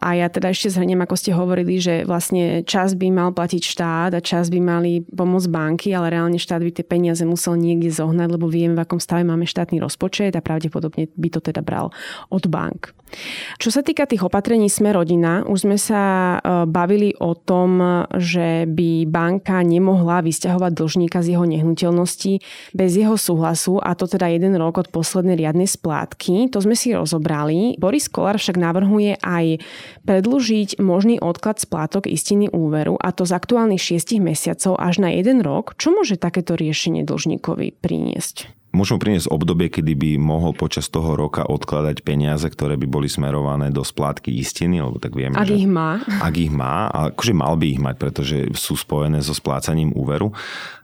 A 0.00 0.16
ja 0.16 0.28
teda 0.28 0.52
ešte 0.52 0.72
zhrniem, 0.72 1.00
ako 1.00 1.16
ste 1.16 1.32
hovorili, 1.32 1.80
že 1.80 2.04
vlastne 2.04 2.62
čas 2.64 2.92
by 2.94 3.08
mal 3.08 3.30
platiť 3.32 3.62
štát 3.64 4.10
a 4.16 4.20
čas 4.24 4.52
by 4.52 4.60
mali 4.60 5.02
pomôcť 5.04 5.48
banky, 5.48 5.88
ale 5.96 6.12
reálne 6.14 6.38
štát 6.38 6.60
by 6.60 6.70
tie 6.70 6.86
peniaze 6.86 7.24
musel 7.24 7.56
niekde 7.56 7.92
zohnať, 7.92 8.28
lebo 8.30 8.46
vieme, 8.46 8.76
v 8.76 8.84
akom 8.84 9.00
stave 9.00 9.24
máme 9.24 9.48
štátny 9.48 9.80
rozpočet 9.80 10.36
a 10.36 10.44
pravdepodobne 10.44 11.08
by 11.16 11.28
to 11.32 11.40
teda 11.40 11.64
bral 11.64 11.92
od 12.28 12.44
bank. 12.46 12.92
Čo 13.58 13.68
sa 13.74 13.82
týka 13.82 14.06
tých 14.06 14.22
opatrení 14.22 14.70
Sme 14.70 14.94
rodina, 14.94 15.42
už 15.44 15.66
sme 15.66 15.76
sa 15.76 16.02
e, 16.36 16.64
bavili 16.64 17.12
o 17.18 17.34
tom, 17.34 18.06
že 18.16 18.64
by 18.70 19.06
banka 19.10 19.60
nemohla 19.66 20.22
vysťahovať 20.22 20.72
dlžníka 20.76 21.18
z 21.20 21.36
jeho 21.36 21.44
nehnuteľnosti 21.46 22.40
bez 22.72 22.90
jeho 22.94 23.18
súhlasu 23.18 23.82
a 23.82 23.98
to 23.98 24.06
teda 24.06 24.30
jeden 24.30 24.54
rok 24.54 24.78
od 24.78 24.88
poslednej 24.94 25.34
riadnej 25.34 25.66
splátky. 25.66 26.52
To 26.54 26.62
sme 26.62 26.78
si 26.78 26.94
rozobrali. 26.94 27.74
Boris 27.76 28.06
Kolár 28.06 28.38
však 28.38 28.56
navrhuje 28.60 29.18
aj 29.18 29.60
predlžiť 30.06 30.78
možný 30.78 31.18
odklad 31.18 31.58
splátok 31.58 32.06
istiny 32.06 32.46
úveru 32.50 32.94
a 33.00 33.10
to 33.10 33.26
z 33.26 33.34
aktuálnych 33.34 33.82
6 33.82 34.20
mesiacov 34.22 34.78
až 34.78 35.02
na 35.02 35.10
jeden 35.14 35.42
rok. 35.42 35.74
Čo 35.76 35.94
môže 35.94 36.20
takéto 36.20 36.54
riešenie 36.54 37.02
dlžníkovi 37.02 37.80
priniesť? 37.80 38.59
Môžem 38.70 39.02
priniesť 39.02 39.26
obdobie, 39.26 39.66
kedy 39.66 39.98
by 39.98 40.10
mohol 40.14 40.54
počas 40.54 40.86
toho 40.86 41.18
roka 41.18 41.42
odkladať 41.42 42.06
peniaze, 42.06 42.46
ktoré 42.46 42.78
by 42.78 42.86
boli 42.86 43.10
smerované 43.10 43.74
do 43.74 43.82
splátky 43.82 44.30
istiny, 44.30 44.78
lebo 44.78 45.02
tak 45.02 45.18
vieme, 45.18 45.34
ak 45.34 45.50
že... 45.50 45.58
ich 45.58 45.66
má. 45.66 45.98
Ak 46.22 46.34
ich 46.38 46.54
má, 46.54 46.86
akože 46.86 47.34
mal 47.34 47.58
by 47.58 47.66
ich 47.66 47.82
mať, 47.82 47.96
pretože 47.98 48.36
sú 48.54 48.78
spojené 48.78 49.26
so 49.26 49.34
splácaním 49.34 49.90
úveru. 49.90 50.30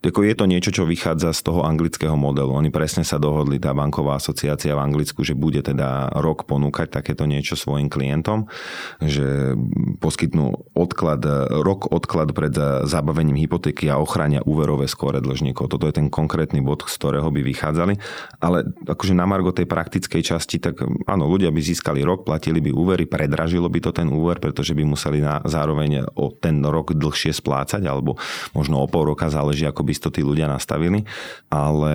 Tako 0.03 0.27
je 0.27 0.35
to 0.35 0.51
niečo, 0.51 0.75
čo 0.75 0.83
vychádza 0.83 1.31
z 1.31 1.40
toho 1.46 1.62
anglického 1.62 2.18
modelu. 2.18 2.51
Oni 2.59 2.75
presne 2.75 3.07
sa 3.07 3.22
dohodli, 3.22 3.62
tá 3.62 3.70
banková 3.70 4.18
asociácia 4.18 4.75
v 4.75 4.83
Anglicku, 4.83 5.22
že 5.22 5.38
bude 5.38 5.62
teda 5.62 6.11
rok 6.18 6.42
ponúkať 6.51 6.90
takéto 6.90 7.22
niečo 7.22 7.55
svojim 7.55 7.87
klientom, 7.87 8.51
že 8.99 9.55
poskytnú 10.03 10.75
odklad, 10.75 11.22
rok 11.62 11.87
odklad 11.87 12.35
pred 12.35 12.55
zabavením 12.83 13.38
hypotéky 13.46 13.87
a 13.94 14.03
ochrania 14.03 14.42
úverové 14.42 14.90
skóre 14.90 15.22
dlžníkov. 15.22 15.70
Toto 15.70 15.87
je 15.87 16.03
ten 16.03 16.11
konkrétny 16.11 16.59
bod, 16.59 16.83
z 16.90 16.94
ktorého 16.99 17.31
by 17.31 17.46
vychádzal 17.46 17.76
nachádzali. 17.77 17.95
Ale 18.41 18.59
akože 18.89 19.12
na 19.12 19.29
margo 19.29 19.53
tej 19.53 19.69
praktickej 19.69 20.23
časti, 20.25 20.57
tak 20.57 20.81
áno, 21.05 21.29
ľudia 21.29 21.53
by 21.53 21.61
získali 21.61 22.01
rok, 22.01 22.25
platili 22.25 22.65
by 22.65 22.73
úvery, 22.73 23.05
predražilo 23.05 23.69
by 23.69 23.81
to 23.85 23.91
ten 23.93 24.09
úver, 24.09 24.41
pretože 24.41 24.73
by 24.73 24.83
museli 24.89 25.21
na, 25.21 25.45
zároveň 25.45 26.09
o 26.17 26.33
ten 26.33 26.65
rok 26.65 26.97
dlhšie 26.97 27.37
splácať, 27.37 27.85
alebo 27.85 28.17
možno 28.57 28.81
o 28.81 28.87
pol 28.89 29.12
roka 29.12 29.29
záleží, 29.29 29.69
ako 29.69 29.85
by 29.85 29.93
to 29.93 30.09
tí 30.09 30.23
ľudia 30.25 30.49
nastavili. 30.49 31.05
Ale 31.53 31.93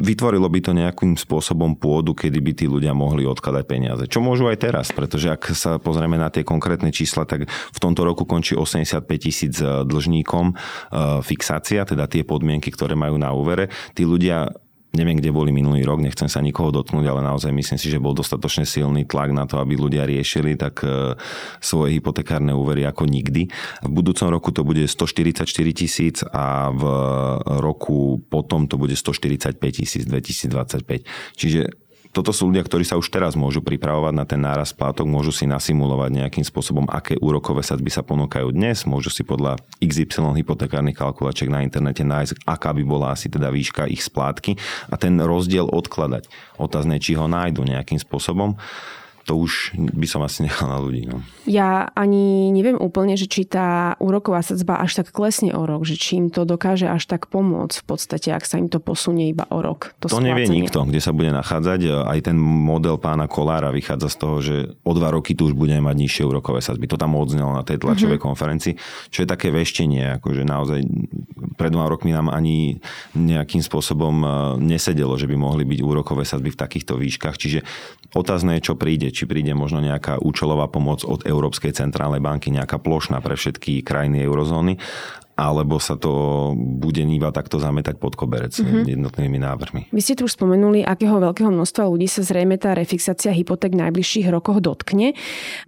vytvorilo 0.00 0.48
by 0.48 0.60
to 0.64 0.72
nejakým 0.72 1.16
spôsobom 1.20 1.76
pôdu, 1.76 2.16
kedy 2.16 2.38
by 2.40 2.52
tí 2.56 2.66
ľudia 2.70 2.96
mohli 2.96 3.28
odkladať 3.28 3.64
peniaze. 3.68 4.04
Čo 4.08 4.24
môžu 4.24 4.48
aj 4.48 4.58
teraz, 4.60 4.86
pretože 4.94 5.28
ak 5.28 5.52
sa 5.52 5.76
pozrieme 5.76 6.16
na 6.16 6.32
tie 6.32 6.46
konkrétne 6.46 6.88
čísla, 6.94 7.26
tak 7.26 7.48
v 7.50 7.78
tomto 7.78 8.06
roku 8.06 8.24
končí 8.24 8.54
85 8.54 9.04
tisíc 9.20 9.58
dlžníkom 9.60 10.46
e, 10.52 10.54
fixácia, 11.24 11.82
teda 11.82 12.06
tie 12.06 12.22
podmienky, 12.22 12.70
ktoré 12.70 12.94
majú 12.94 13.18
na 13.18 13.34
úvere. 13.34 13.72
Tí 13.96 14.06
ľudia 14.06 14.52
Neviem, 14.90 15.22
kde 15.22 15.30
boli 15.30 15.54
minulý 15.54 15.86
rok, 15.86 16.02
nechcem 16.02 16.26
sa 16.26 16.42
nikoho 16.42 16.74
dotknúť, 16.74 17.06
ale 17.06 17.22
naozaj 17.22 17.54
myslím 17.54 17.78
si, 17.78 17.86
že 17.86 18.02
bol 18.02 18.10
dostatočne 18.10 18.66
silný 18.66 19.06
tlak 19.06 19.30
na 19.30 19.46
to, 19.46 19.62
aby 19.62 19.78
ľudia 19.78 20.02
riešili 20.02 20.58
tak 20.58 20.82
e, 20.82 21.14
svoje 21.62 21.94
hypotekárne 21.94 22.50
úvery 22.50 22.82
ako 22.82 23.06
nikdy. 23.06 23.46
V 23.86 23.90
budúcom 23.90 24.26
roku 24.34 24.50
to 24.50 24.66
bude 24.66 24.82
144 24.82 25.46
tisíc 25.70 26.26
a 26.26 26.74
v 26.74 26.82
roku 27.62 28.18
potom 28.26 28.66
to 28.66 28.74
bude 28.74 28.98
145 28.98 29.62
tisíc 29.70 30.02
2025. 30.10 31.06
Čiže 31.38 31.89
toto 32.10 32.34
sú 32.34 32.50
ľudia, 32.50 32.66
ktorí 32.66 32.82
sa 32.82 32.98
už 32.98 33.06
teraz 33.06 33.38
môžu 33.38 33.62
pripravovať 33.62 34.14
na 34.14 34.26
ten 34.26 34.42
náraz 34.42 34.74
splátok, 34.74 35.06
môžu 35.06 35.30
si 35.30 35.46
nasimulovať 35.46 36.10
nejakým 36.10 36.42
spôsobom, 36.42 36.90
aké 36.90 37.14
úrokové 37.22 37.62
sadzby 37.62 37.86
sa 37.86 38.02
ponúkajú 38.02 38.50
dnes, 38.50 38.82
môžu 38.82 39.14
si 39.14 39.22
podľa 39.22 39.62
XY 39.78 40.34
hypotekárnych 40.42 40.98
kalkulačiek 40.98 41.46
na 41.46 41.62
internete 41.62 42.02
nájsť, 42.02 42.42
aká 42.42 42.74
by 42.74 42.82
bola 42.82 43.14
asi 43.14 43.30
teda 43.30 43.54
výška 43.54 43.86
ich 43.86 44.02
splátky 44.02 44.58
a 44.90 44.98
ten 44.98 45.14
rozdiel 45.22 45.70
odkladať. 45.70 46.26
Otázne, 46.58 46.98
či 46.98 47.14
ho 47.14 47.30
nájdu 47.30 47.62
nejakým 47.62 48.02
spôsobom 48.02 48.58
to 49.30 49.38
už 49.38 49.78
by 49.78 50.10
som 50.10 50.26
asi 50.26 50.42
nechal 50.42 50.66
na 50.66 50.82
ľudí. 50.82 51.06
No. 51.06 51.22
Ja 51.46 51.86
ani 51.94 52.50
neviem 52.50 52.74
úplne, 52.74 53.14
že 53.14 53.30
či 53.30 53.46
tá 53.46 53.94
úroková 54.02 54.42
sadzba 54.42 54.82
až 54.82 54.98
tak 54.98 55.14
klesne 55.14 55.54
o 55.54 55.62
rok, 55.70 55.86
že 55.86 55.94
či 55.94 56.18
im 56.18 56.34
to 56.34 56.42
dokáže 56.42 56.90
až 56.90 57.06
tak 57.06 57.30
pomôcť 57.30 57.78
v 57.78 57.84
podstate, 57.86 58.34
ak 58.34 58.42
sa 58.42 58.58
im 58.58 58.66
to 58.66 58.82
posunie 58.82 59.30
iba 59.30 59.46
o 59.54 59.62
rok. 59.62 59.94
To, 60.02 60.10
to 60.10 60.18
nevie 60.18 60.50
nikto, 60.50 60.82
kde 60.82 60.98
sa 60.98 61.14
bude 61.14 61.30
nachádzať. 61.30 62.10
Aj 62.10 62.18
ten 62.18 62.34
model 62.34 62.98
pána 62.98 63.30
Kolára 63.30 63.70
vychádza 63.70 64.10
z 64.10 64.16
toho, 64.18 64.36
že 64.42 64.56
o 64.82 64.92
dva 64.98 65.14
roky 65.14 65.38
tu 65.38 65.46
už 65.46 65.54
budeme 65.54 65.86
mať 65.86 65.94
nižšie 65.94 66.22
úrokové 66.26 66.58
sadzby. 66.58 66.90
To 66.90 66.98
tam 66.98 67.14
odznelo 67.14 67.54
na 67.54 67.62
tej 67.62 67.78
tlačovej 67.78 68.18
mm-hmm. 68.18 68.26
konferencii, 68.34 68.74
čo 69.14 69.22
je 69.22 69.30
také 69.30 69.54
veštenie, 69.54 70.18
akože 70.18 70.42
naozaj 70.42 70.82
pred 71.60 71.68
dvoma 71.68 71.92
rokmi 71.92 72.16
nám 72.16 72.32
ani 72.32 72.80
nejakým 73.12 73.60
spôsobom 73.60 74.16
e, 74.24 74.26
nesedelo, 74.64 75.20
že 75.20 75.28
by 75.28 75.36
mohli 75.36 75.68
byť 75.68 75.80
úrokové 75.84 76.24
sadzby 76.24 76.56
v 76.56 76.60
takýchto 76.64 76.96
výškach. 76.96 77.36
Čiže 77.36 77.60
otázne 78.16 78.56
je, 78.56 78.72
čo 78.72 78.80
príde 78.80 79.12
či 79.12 79.28
príde 79.28 79.52
možno 79.52 79.84
nejaká 79.84 80.16
účelová 80.24 80.72
pomoc 80.72 81.04
od 81.04 81.28
Európskej 81.28 81.76
centrálnej 81.76 82.24
banky, 82.24 82.48
nejaká 82.48 82.80
plošná 82.80 83.20
pre 83.20 83.36
všetky 83.36 83.84
krajiny 83.84 84.24
eurozóny 84.24 84.80
alebo 85.40 85.80
sa 85.80 85.96
to 85.96 86.52
bude 86.52 87.00
iba 87.00 87.32
takto 87.32 87.56
zametať 87.56 87.96
pod 87.96 88.12
koberec 88.12 88.52
mm-hmm. 88.52 88.84
jednotnými 88.84 89.38
návrhmi. 89.40 89.82
Vy 89.88 90.00
ste 90.04 90.12
tu 90.12 90.28
už 90.28 90.36
spomenuli, 90.36 90.84
akého 90.84 91.16
veľkého 91.16 91.48
množstva 91.48 91.88
ľudí 91.88 92.04
sa 92.04 92.20
zrejme 92.20 92.60
tá 92.60 92.76
refixácia 92.76 93.32
hypoték 93.32 93.72
v 93.72 93.88
najbližších 93.88 94.28
rokoch 94.28 94.60
dotkne. 94.60 95.16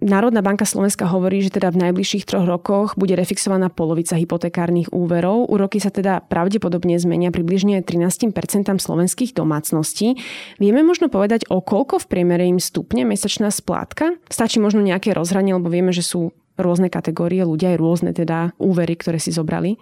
Národná 0.05 0.45
banka 0.45 0.69
Slovenska 0.69 1.09
hovorí, 1.09 1.41
že 1.41 1.57
teda 1.57 1.73
v 1.73 1.89
najbližších 1.89 2.29
troch 2.29 2.45
rokoch 2.45 2.93
bude 2.93 3.17
refixovaná 3.17 3.73
polovica 3.73 4.13
hypotekárnych 4.13 4.93
úverov. 4.93 5.49
Úroky 5.49 5.81
sa 5.81 5.89
teda 5.89 6.21
pravdepodobne 6.21 6.93
zmenia 7.01 7.33
približne 7.33 7.81
13% 7.81 8.29
slovenských 8.77 9.33
domácností. 9.33 10.21
Vieme 10.61 10.85
možno 10.85 11.09
povedať, 11.09 11.49
o 11.49 11.65
koľko 11.65 12.05
v 12.05 12.09
priemere 12.13 12.45
im 12.45 12.61
stupne 12.61 13.09
mesačná 13.09 13.49
splátka? 13.49 14.13
Stačí 14.29 14.61
možno 14.61 14.85
nejaké 14.85 15.17
rozhranie, 15.17 15.57
lebo 15.57 15.73
vieme, 15.73 15.89
že 15.89 16.05
sú 16.05 16.35
rôzne 16.57 16.89
kategórie 16.89 17.45
ľudia, 17.45 17.73
aj 17.73 17.81
rôzne 17.81 18.11
teda 18.13 18.53
úvery, 18.61 18.93
ktoré 18.97 19.17
si 19.17 19.33
zobrali? 19.33 19.77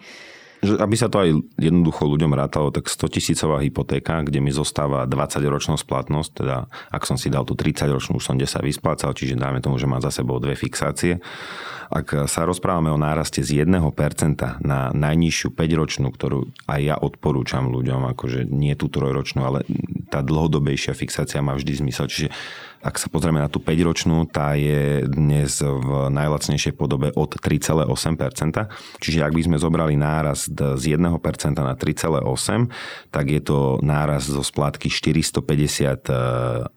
Aby 0.62 0.94
sa 0.94 1.10
to 1.10 1.26
aj 1.26 1.34
jednoducho 1.58 2.06
ľuďom 2.06 2.38
rátalo, 2.38 2.70
tak 2.70 2.86
100 2.86 3.18
tisícová 3.18 3.66
hypotéka, 3.66 4.22
kde 4.22 4.46
mi 4.46 4.54
zostáva 4.54 5.10
20 5.10 5.42
ročná 5.50 5.74
splatnosť, 5.74 6.30
teda 6.38 6.70
ak 6.94 7.02
som 7.10 7.18
si 7.18 7.34
dal 7.34 7.50
tú 7.50 7.58
30 7.58 7.90
ročnú, 7.90 8.22
už 8.22 8.30
som 8.30 8.38
10 8.38 8.62
vysplácal, 8.62 9.18
čiže 9.18 9.42
dáme 9.42 9.58
tomu, 9.58 9.82
že 9.82 9.90
mám 9.90 10.06
za 10.06 10.14
sebou 10.14 10.38
dve 10.38 10.54
fixácie. 10.54 11.18
Ak 11.90 12.14
sa 12.30 12.46
rozprávame 12.46 12.94
o 12.94 13.02
náraste 13.02 13.42
z 13.42 13.66
1% 13.66 13.74
na 14.62 14.94
najnižšiu 14.94 15.50
5-ročnú, 15.52 16.14
ktorú 16.14 16.54
aj 16.70 16.80
ja 16.80 16.96
odporúčam 16.96 17.68
ľuďom, 17.68 18.14
akože 18.14 18.46
nie 18.46 18.78
tú 18.78 18.86
trojročnú, 18.86 19.42
ale 19.42 19.66
tá 20.12 20.20
dlhodobejšia 20.20 20.92
fixácia 20.92 21.40
má 21.40 21.56
vždy 21.56 21.88
zmysel. 21.88 22.12
Čiže 22.12 22.28
ak 22.82 22.98
sa 22.98 23.08
pozrieme 23.14 23.40
na 23.40 23.48
tú 23.48 23.62
5-ročnú, 23.62 24.26
tá 24.28 24.58
je 24.58 25.06
dnes 25.06 25.54
v 25.62 26.10
najlacnejšej 26.12 26.74
podobe 26.74 27.14
od 27.14 27.38
3,8%. 27.38 27.88
Čiže 28.98 29.22
ak 29.22 29.32
by 29.38 29.42
sme 29.48 29.58
zobrali 29.62 29.94
nárast 29.96 30.52
z 30.58 30.84
1% 30.98 31.08
na 31.62 31.78
3,8%, 31.78 33.14
tak 33.14 33.26
je 33.30 33.42
to 33.46 33.78
nárast 33.86 34.34
zo 34.34 34.42
splátky 34.42 34.90
459 34.90 36.68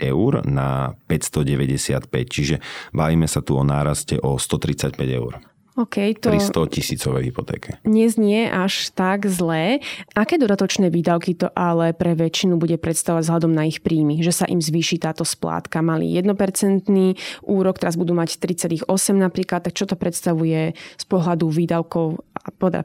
eur 0.00 0.32
na 0.48 0.96
595. 1.06 2.08
Čiže 2.26 2.64
bavíme 2.96 3.28
sa 3.28 3.44
tu 3.44 3.60
o 3.60 3.62
náraste 3.62 4.16
o 4.24 4.40
135 4.40 4.96
eur. 5.12 5.53
Okay, 5.74 6.14
to 6.14 6.30
pri 6.30 6.38
100 6.38 6.70
tisícovej 6.70 7.34
hypotéke. 7.34 7.82
Neznie 7.82 8.46
až 8.46 8.94
tak 8.94 9.26
zlé. 9.26 9.82
Aké 10.14 10.38
dodatočné 10.38 10.86
výdavky 10.86 11.34
to 11.34 11.50
ale 11.50 11.90
pre 11.90 12.14
väčšinu 12.14 12.62
bude 12.62 12.78
predstavovať 12.78 13.26
vzhľadom 13.26 13.50
na 13.50 13.66
ich 13.66 13.82
príjmy? 13.82 14.22
Že 14.22 14.32
sa 14.32 14.46
im 14.46 14.62
zvýši 14.62 15.02
táto 15.02 15.26
splátka. 15.26 15.82
Mali 15.82 16.14
1% 16.14 16.86
úrok, 17.42 17.82
teraz 17.82 17.98
budú 17.98 18.14
mať 18.14 18.38
3,8 18.38 18.86
napríklad. 19.18 19.66
Tak 19.66 19.74
čo 19.74 19.90
to 19.90 19.98
predstavuje 19.98 20.78
z 20.78 21.04
pohľadu 21.10 21.50
výdavkov, 21.50 22.22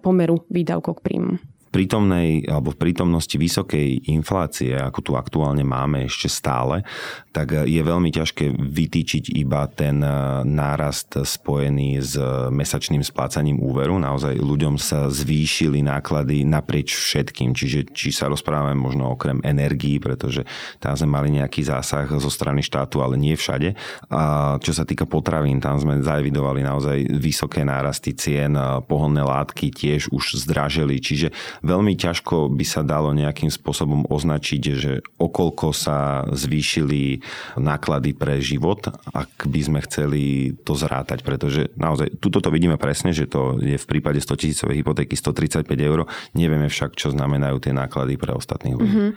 pomeru 0.02 0.41
výdavkov 0.49 0.97
k 0.97 1.04
príjmu? 1.06 1.38
Prítomnej 1.69 2.45
alebo 2.49 2.73
v 2.73 2.82
prítomnosti 2.82 3.34
vysokej 3.38 4.10
inflácie, 4.10 4.73
ako 4.73 4.99
tu 5.01 5.12
aktuálne 5.15 5.63
máme 5.63 6.10
ešte 6.10 6.27
stále, 6.27 6.82
tak 7.29 7.53
je 7.53 7.82
veľmi 7.82 8.10
ťažké 8.10 8.58
vytýčiť 8.58 9.38
iba 9.38 9.69
ten 9.69 10.01
e, 10.01 10.10
nárast 10.43 11.13
spojený 11.13 12.01
s 12.01 12.17
mesačným 12.49 13.05
splácaním 13.05 13.62
úveru. 13.62 14.01
Naozaj 14.01 14.41
ľuďom 14.41 14.82
sa 14.82 15.08
zvýšili 15.08 15.86
náklady 15.86 16.41
naprieč 16.43 16.97
všetkým, 16.97 17.53
čiže 17.53 17.93
či 17.93 18.10
sa 18.10 18.27
rozprávame 18.27 18.75
možno 18.75 19.13
okrem 19.13 19.38
energií, 19.45 20.01
pretože 20.01 20.43
tam 20.82 20.97
sme 20.97 21.10
mali 21.10 21.29
nejaký 21.38 21.62
zásah 21.63 22.10
zo 22.10 22.32
strany 22.34 22.65
štátu, 22.65 23.05
ale 23.05 23.15
nie 23.15 23.38
všade. 23.38 23.77
A 24.10 24.55
čo 24.58 24.73
sa 24.73 24.84
týka 24.84 25.05
potravín, 25.05 25.62
tam 25.62 25.77
sme 25.77 26.01
zaevidovali 26.01 26.65
naozaj 26.65 26.97
vysoké 27.13 27.62
nárasty 27.62 28.17
cien, 28.17 28.58
pohonné 28.89 29.21
látky 29.21 29.69
tiež 29.69 30.10
už 30.10 30.43
zdražili, 30.43 30.97
čiže 30.97 31.29
veľmi 31.62 31.93
ťažko 31.95 32.52
by 32.52 32.65
sa 32.65 32.82
dalo 32.86 33.12
nejakým 33.15 33.52
spôsobom 33.52 34.08
označiť, 34.08 34.62
že 34.76 34.91
okolko 35.19 35.76
sa 35.76 36.28
zvýšili 36.32 37.22
náklady 37.60 38.15
pre 38.15 38.39
život, 38.39 38.89
ak 39.12 39.48
by 39.48 39.60
sme 39.63 39.80
chceli 39.86 40.56
to 40.63 40.76
zrátať, 40.76 41.24
pretože 41.24 41.72
naozaj, 41.76 42.19
tuto 42.19 42.39
to 42.39 42.50
vidíme 42.50 42.80
presne, 42.80 43.12
že 43.12 43.28
to 43.28 43.60
je 43.60 43.76
v 43.76 43.88
prípade 43.89 44.19
100 44.24 44.41
tisícovej 44.41 44.76
hypotéky 44.82 45.15
135 45.15 45.67
eur, 45.80 46.08
nevieme 46.34 46.72
však, 46.72 46.95
čo 46.95 47.12
znamenajú 47.12 47.60
tie 47.60 47.74
náklady 47.76 48.15
pre 48.15 48.32
ostatných 48.36 48.76
ľudí. 48.76 48.95
Mm-hmm. 48.95 49.12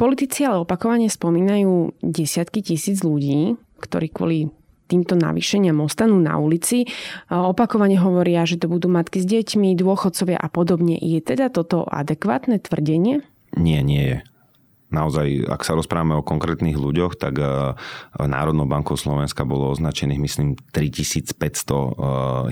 Politici 0.00 0.46
ale 0.48 0.64
opakovane 0.64 1.06
spomínajú 1.08 2.00
desiatky 2.00 2.64
tisíc 2.64 3.04
ľudí, 3.04 3.56
ktorí 3.80 4.08
kvôli 4.08 4.48
týmto 4.90 5.16
navýšeniam 5.16 5.80
ostanú 5.80 6.20
na 6.20 6.36
ulici. 6.36 6.84
Opakovane 7.32 7.96
hovoria, 7.96 8.44
že 8.44 8.60
to 8.60 8.68
budú 8.68 8.92
matky 8.92 9.22
s 9.22 9.26
deťmi, 9.26 9.72
dôchodcovia 9.78 10.36
a 10.36 10.48
podobne. 10.52 11.00
Je 11.00 11.24
teda 11.24 11.48
toto 11.48 11.88
adekvátne 11.88 12.60
tvrdenie? 12.60 13.24
Nie, 13.54 13.80
nie 13.86 14.02
je 14.02 14.18
naozaj, 14.94 15.50
ak 15.50 15.66
sa 15.66 15.74
rozprávame 15.74 16.14
o 16.14 16.22
konkrétnych 16.22 16.78
ľuďoch, 16.78 17.18
tak 17.18 17.42
e, 17.42 17.74
Národnou 18.22 18.70
bankou 18.70 18.94
Slovenska 18.94 19.42
bolo 19.42 19.74
označených, 19.74 20.20
myslím, 20.22 20.48
3500 20.70 21.34
e, 21.34 21.82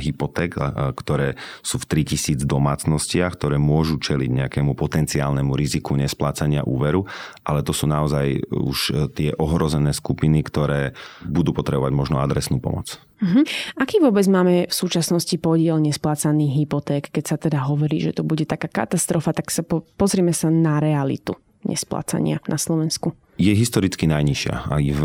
hypoték, 0.03 0.59
e, 0.59 0.61
ktoré 0.99 1.39
sú 1.63 1.79
v 1.79 2.03
3000 2.03 2.43
domácnostiach, 2.43 3.39
ktoré 3.39 3.63
môžu 3.63 4.03
čeliť 4.03 4.31
nejakému 4.43 4.75
potenciálnemu 4.75 5.55
riziku 5.55 5.95
nesplácania 5.95 6.67
úveru, 6.67 7.07
ale 7.47 7.63
to 7.63 7.71
sú 7.71 7.87
naozaj 7.87 8.43
už 8.51 9.11
tie 9.15 9.31
ohrozené 9.39 9.95
skupiny, 9.95 10.43
ktoré 10.43 10.99
budú 11.23 11.55
potrebovať 11.55 11.93
možno 11.95 12.19
adresnú 12.19 12.59
pomoc. 12.59 12.99
Uh-huh. 13.23 13.47
Aký 13.79 14.03
vôbec 14.03 14.27
máme 14.27 14.67
v 14.67 14.75
súčasnosti 14.75 15.39
podiel 15.39 15.79
nesplácaných 15.79 16.67
hypoték, 16.67 17.15
keď 17.15 17.25
sa 17.25 17.37
teda 17.39 17.63
hovorí, 17.71 18.03
že 18.03 18.19
to 18.19 18.27
bude 18.27 18.43
taká 18.51 18.67
katastrofa, 18.67 19.31
tak 19.31 19.55
sa 19.55 19.63
po, 19.63 19.87
pozrime 19.95 20.35
sa 20.35 20.51
na 20.51 20.83
realitu 20.83 21.39
nesplácania 21.65 22.43
na 22.49 22.59
Slovensku? 22.59 23.15
Je 23.41 23.49
historicky 23.57 24.05
najnižšia. 24.05 24.55
Aj 24.69 24.85
v 24.85 25.03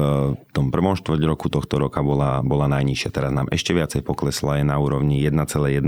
tom 0.52 0.68
prvom 0.68 1.00
štvrť 1.00 1.22
roku 1.24 1.48
tohto 1.48 1.80
roka 1.80 2.04
bola, 2.04 2.44
bola 2.44 2.68
najnižšia. 2.68 3.10
Teraz 3.10 3.32
nám 3.32 3.48
ešte 3.56 3.72
viacej 3.72 4.04
poklesla, 4.04 4.60
je 4.60 4.66
na 4.68 4.76
úrovni 4.76 5.24
1,1%, 5.24 5.88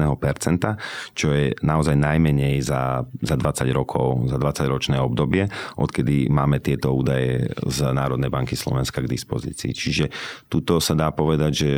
čo 1.20 1.28
je 1.36 1.52
naozaj 1.60 2.00
najmenej 2.00 2.64
za, 2.64 3.04
za 3.20 3.36
20 3.36 3.70
rokov, 3.76 4.32
za 4.32 4.40
20 4.40 4.72
ročné 4.72 4.98
obdobie, 5.04 5.52
odkedy 5.76 6.32
máme 6.32 6.64
tieto 6.64 6.96
údaje 6.96 7.52
z 7.68 7.80
Národnej 7.92 8.32
banky 8.32 8.56
Slovenska 8.56 9.04
k 9.04 9.12
dispozícii. 9.12 9.76
Čiže 9.76 10.06
tuto 10.48 10.80
sa 10.80 10.96
dá 10.96 11.12
povedať, 11.12 11.52
že 11.52 11.72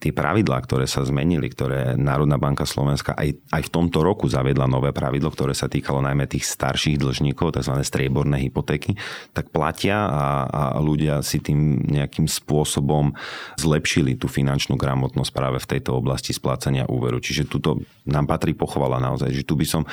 tie 0.00 0.16
pravidlá, 0.16 0.56
ktoré 0.64 0.88
sa 0.88 1.04
zmenili, 1.04 1.52
ktoré 1.52 1.92
Národná 1.92 2.40
banka 2.40 2.64
Slovenska 2.64 3.12
aj, 3.12 3.36
aj 3.52 3.62
v 3.68 3.70
tomto 3.70 4.00
roku 4.00 4.24
zaviedla 4.32 4.64
nové 4.64 4.96
pravidlo, 4.96 5.28
ktoré 5.28 5.52
sa 5.52 5.68
týkalo 5.68 6.00
najmä 6.00 6.24
tých 6.24 6.48
starších 6.48 6.96
dlžníkov, 6.96 7.60
tzv. 7.60 7.76
strieborné 7.84 8.40
hypotéky, 8.48 8.96
tak 9.36 9.52
platia 9.52 10.08
a, 10.08 10.24
a 10.48 10.62
ľudia 10.80 11.20
si 11.20 11.44
tým 11.44 11.84
nejakým 11.84 12.24
spôsobom 12.24 13.12
zlepšili 13.60 14.16
tú 14.16 14.24
finančnú 14.24 14.80
gramotnosť 14.80 15.30
práve 15.36 15.60
v 15.60 15.70
tejto 15.76 16.00
oblasti 16.00 16.32
splácania 16.32 16.88
úveru. 16.88 17.20
Čiže 17.20 17.44
tuto 17.44 17.84
nám 18.08 18.24
patrí 18.24 18.56
pochvala 18.56 18.96
naozaj, 18.96 19.28
že 19.36 19.44
tu 19.44 19.52
by 19.52 19.68
som 19.68 19.84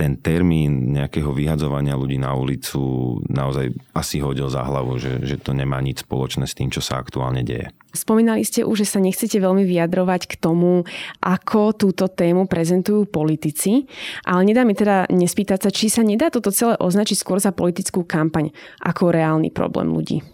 ten 0.00 0.16
termín 0.16 0.96
nejakého 0.96 1.28
vyhadzovania 1.36 1.92
ľudí 1.92 2.16
na 2.16 2.32
ulicu 2.32 2.80
naozaj 3.28 3.68
asi 3.92 4.24
hodil 4.24 4.48
za 4.48 4.64
hlavu, 4.64 4.96
že, 4.96 5.20
že 5.28 5.36
to 5.36 5.52
nemá 5.52 5.76
nič 5.84 6.08
spoločné 6.08 6.48
s 6.48 6.56
tým, 6.56 6.72
čo 6.72 6.80
sa 6.80 6.96
aktuálne 6.96 7.44
deje. 7.44 7.68
Spomínali 7.92 8.40
ste 8.40 8.64
už, 8.64 8.86
že 8.86 8.96
sa 8.96 9.04
nechcete 9.04 9.36
veľmi 9.36 9.60
vyjadrovať 9.68 10.24
k 10.24 10.34
tomu, 10.40 10.88
ako 11.20 11.76
túto 11.76 12.08
tému 12.08 12.48
prezentujú 12.48 13.12
politici, 13.12 13.84
ale 14.24 14.48
nedá 14.48 14.64
mi 14.64 14.72
teda 14.72 15.04
nespýtať 15.12 15.68
sa, 15.68 15.70
či 15.74 15.92
sa 15.92 16.00
nedá 16.00 16.32
toto 16.32 16.48
celé 16.48 16.80
označiť 16.80 17.20
skôr 17.20 17.36
za 17.36 17.52
politickú 17.52 18.00
kampaň 18.08 18.56
ako 18.80 19.12
reálny 19.12 19.52
problém 19.52 19.92
ľudí 19.92 20.24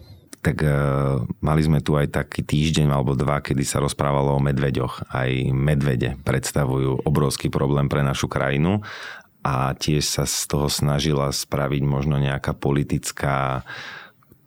tak 0.46 0.62
uh, 0.62 1.26
mali 1.42 1.58
sme 1.58 1.82
tu 1.82 1.98
aj 1.98 2.14
taký 2.14 2.46
týždeň 2.46 2.86
alebo 2.94 3.18
dva, 3.18 3.42
kedy 3.42 3.66
sa 3.66 3.82
rozprávalo 3.82 4.38
o 4.38 4.38
medveďoch. 4.38 5.10
Aj 5.10 5.26
medvede 5.50 6.14
predstavujú 6.22 7.02
obrovský 7.02 7.50
problém 7.50 7.90
pre 7.90 8.06
našu 8.06 8.30
krajinu 8.30 8.78
a 9.46 9.70
tiež 9.78 10.02
sa 10.02 10.24
z 10.26 10.50
toho 10.50 10.66
snažila 10.66 11.30
spraviť 11.30 11.82
možno 11.86 12.18
nejaká 12.18 12.50
politická 12.50 13.62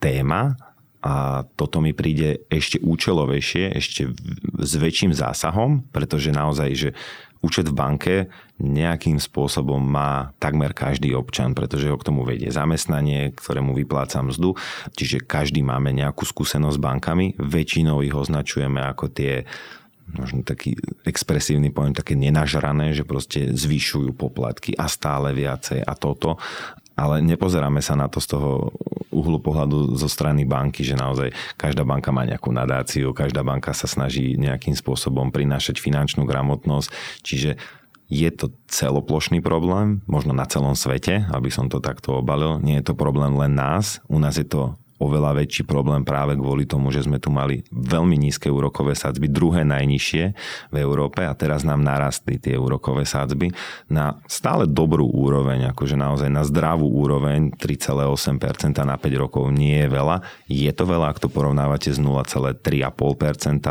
téma. 0.04 0.60
A 1.00 1.48
toto 1.56 1.80
mi 1.80 1.96
príde 1.96 2.44
ešte 2.52 2.84
účelovejšie, 2.84 3.72
ešte 3.72 4.12
s 4.60 4.74
väčším 4.76 5.16
zásahom, 5.16 5.88
pretože 5.96 6.36
naozaj, 6.36 6.70
že 6.76 6.90
účet 7.40 7.72
v 7.72 7.78
banke 7.80 8.16
nejakým 8.60 9.16
spôsobom 9.16 9.80
má 9.80 10.36
takmer 10.44 10.76
každý 10.76 11.16
občan, 11.16 11.56
pretože 11.56 11.88
ho 11.88 11.96
k 11.96 12.04
tomu 12.04 12.28
vedie 12.28 12.52
zamestnanie, 12.52 13.32
ktorému 13.32 13.72
vypláca 13.72 14.20
mzdu, 14.20 14.60
čiže 14.92 15.24
každý 15.24 15.64
máme 15.64 15.96
nejakú 15.96 16.28
skúsenosť 16.28 16.76
s 16.76 16.84
bankami, 16.84 17.26
väčšinou 17.40 18.04
ich 18.04 18.12
označujeme 18.12 18.84
ako 18.84 19.08
tie 19.08 19.48
možno 20.16 20.42
taký 20.42 20.78
expresívny 21.06 21.70
pojem, 21.74 21.94
také 21.94 22.14
nenažrané, 22.18 22.94
že 22.94 23.06
proste 23.06 23.52
zvyšujú 23.54 24.16
poplatky 24.16 24.74
a 24.78 24.90
stále 24.90 25.34
viacej 25.34 25.86
a 25.86 25.94
toto. 25.94 26.38
Ale 27.00 27.24
nepozeráme 27.24 27.80
sa 27.80 27.96
na 27.96 28.12
to 28.12 28.20
z 28.20 28.36
toho 28.36 28.76
uhlu 29.10 29.40
pohľadu 29.40 29.96
zo 29.96 30.12
strany 30.12 30.44
banky, 30.44 30.84
že 30.84 31.00
naozaj 31.00 31.32
každá 31.56 31.88
banka 31.88 32.12
má 32.12 32.28
nejakú 32.28 32.52
nadáciu, 32.52 33.16
každá 33.16 33.42
banka 33.42 33.72
sa 33.72 33.88
snaží 33.88 34.36
nejakým 34.36 34.76
spôsobom 34.76 35.32
prinášať 35.32 35.80
finančnú 35.80 36.28
gramotnosť, 36.28 36.90
čiže 37.24 37.56
je 38.10 38.30
to 38.34 38.50
celoplošný 38.66 39.38
problém, 39.40 40.02
možno 40.10 40.34
na 40.34 40.50
celom 40.50 40.74
svete, 40.74 41.30
aby 41.30 41.54
som 41.54 41.70
to 41.70 41.78
takto 41.78 42.18
obalil. 42.18 42.58
Nie 42.58 42.82
je 42.82 42.90
to 42.90 42.98
problém 42.98 43.38
len 43.38 43.54
nás, 43.54 44.02
u 44.10 44.18
nás 44.18 44.42
je 44.42 44.50
to 44.50 44.74
oveľa 45.00 45.42
väčší 45.42 45.64
problém 45.64 46.04
práve 46.04 46.36
kvôli 46.36 46.68
tomu, 46.68 46.92
že 46.92 47.08
sme 47.08 47.18
tu 47.18 47.32
mali 47.32 47.64
veľmi 47.72 48.20
nízke 48.20 48.52
úrokové 48.52 48.94
sadzby, 48.94 49.32
druhé 49.32 49.64
najnižšie 49.64 50.24
v 50.70 50.76
Európe 50.76 51.24
a 51.24 51.32
teraz 51.34 51.64
nám 51.64 51.80
narastli 51.80 52.36
tie 52.36 52.60
úrokové 52.60 53.08
sadzby 53.08 53.50
na 53.88 54.20
stále 54.28 54.68
dobrú 54.68 55.08
úroveň, 55.08 55.72
akože 55.72 55.96
naozaj 55.96 56.28
na 56.28 56.44
zdravú 56.44 56.92
úroveň 56.92 57.56
3,8% 57.56 58.76
na 58.84 59.00
5 59.00 59.24
rokov 59.24 59.48
nie 59.56 59.88
je 59.88 59.90
veľa. 59.90 60.22
Je 60.52 60.72
to 60.76 60.84
veľa, 60.84 61.16
ak 61.16 61.24
to 61.24 61.32
porovnávate 61.32 61.96
s 61.96 62.00
0,3,5% 62.00 62.60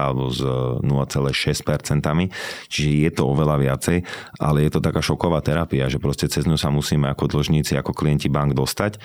alebo 0.00 0.32
s 0.32 0.40
0,6%, 0.40 2.32
čiže 2.72 2.90
je 3.04 3.10
to 3.12 3.22
oveľa 3.28 3.56
viacej, 3.60 3.98
ale 4.40 4.64
je 4.64 4.70
to 4.72 4.80
taká 4.80 5.04
šoková 5.04 5.44
terapia, 5.44 5.92
že 5.92 6.00
proste 6.00 6.24
cez 6.32 6.48
ňu 6.48 6.56
sa 6.56 6.72
musíme 6.72 7.12
ako 7.12 7.28
dlžníci, 7.28 7.76
ako 7.76 7.92
klienti 7.92 8.32
bank 8.32 8.56
dostať 8.56 8.96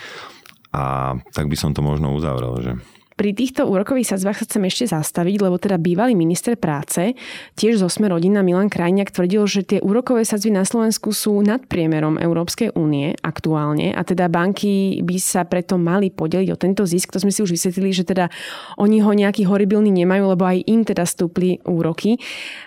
a 0.74 1.14
tak 1.32 1.46
by 1.46 1.56
som 1.56 1.72
to 1.72 1.86
možno 1.86 2.18
uzavrel, 2.18 2.58
že 2.60 2.72
pri 3.14 3.32
týchto 3.38 3.70
úrokových 3.70 4.16
sadzbách 4.16 4.42
sa 4.42 4.46
chcem 4.50 4.64
ešte 4.66 4.86
zastaviť, 4.90 5.36
lebo 5.42 5.62
teda 5.62 5.78
bývalý 5.78 6.18
minister 6.18 6.58
práce, 6.58 7.14
tiež 7.54 7.82
zo 7.82 7.90
Sme 7.90 8.10
rodina 8.10 8.42
Milan 8.42 8.74
Krajniak 8.74 9.14
tvrdil, 9.14 9.46
že 9.46 9.62
tie 9.62 9.80
úrokové 9.80 10.26
sadzby 10.26 10.50
na 10.50 10.66
Slovensku 10.66 11.14
sú 11.14 11.42
nad 11.46 11.62
priemerom 11.70 12.18
Európskej 12.18 12.74
únie 12.74 13.14
aktuálne 13.22 13.94
a 13.94 14.02
teda 14.02 14.30
banky 14.30 15.02
by 15.06 15.18
sa 15.22 15.46
preto 15.46 15.78
mali 15.78 16.10
podeliť 16.10 16.50
o 16.50 16.58
tento 16.58 16.84
zisk. 16.90 17.14
To 17.14 17.22
sme 17.22 17.30
si 17.30 17.46
už 17.46 17.54
vysvetlili, 17.54 17.94
že 17.94 18.08
teda 18.08 18.34
oni 18.82 19.06
ho 19.06 19.12
nejaký 19.14 19.46
horibilný 19.46 19.94
nemajú, 19.94 20.34
lebo 20.34 20.44
aj 20.50 20.66
im 20.66 20.82
teda 20.82 21.06
stúpli 21.06 21.62
úroky. 21.70 22.18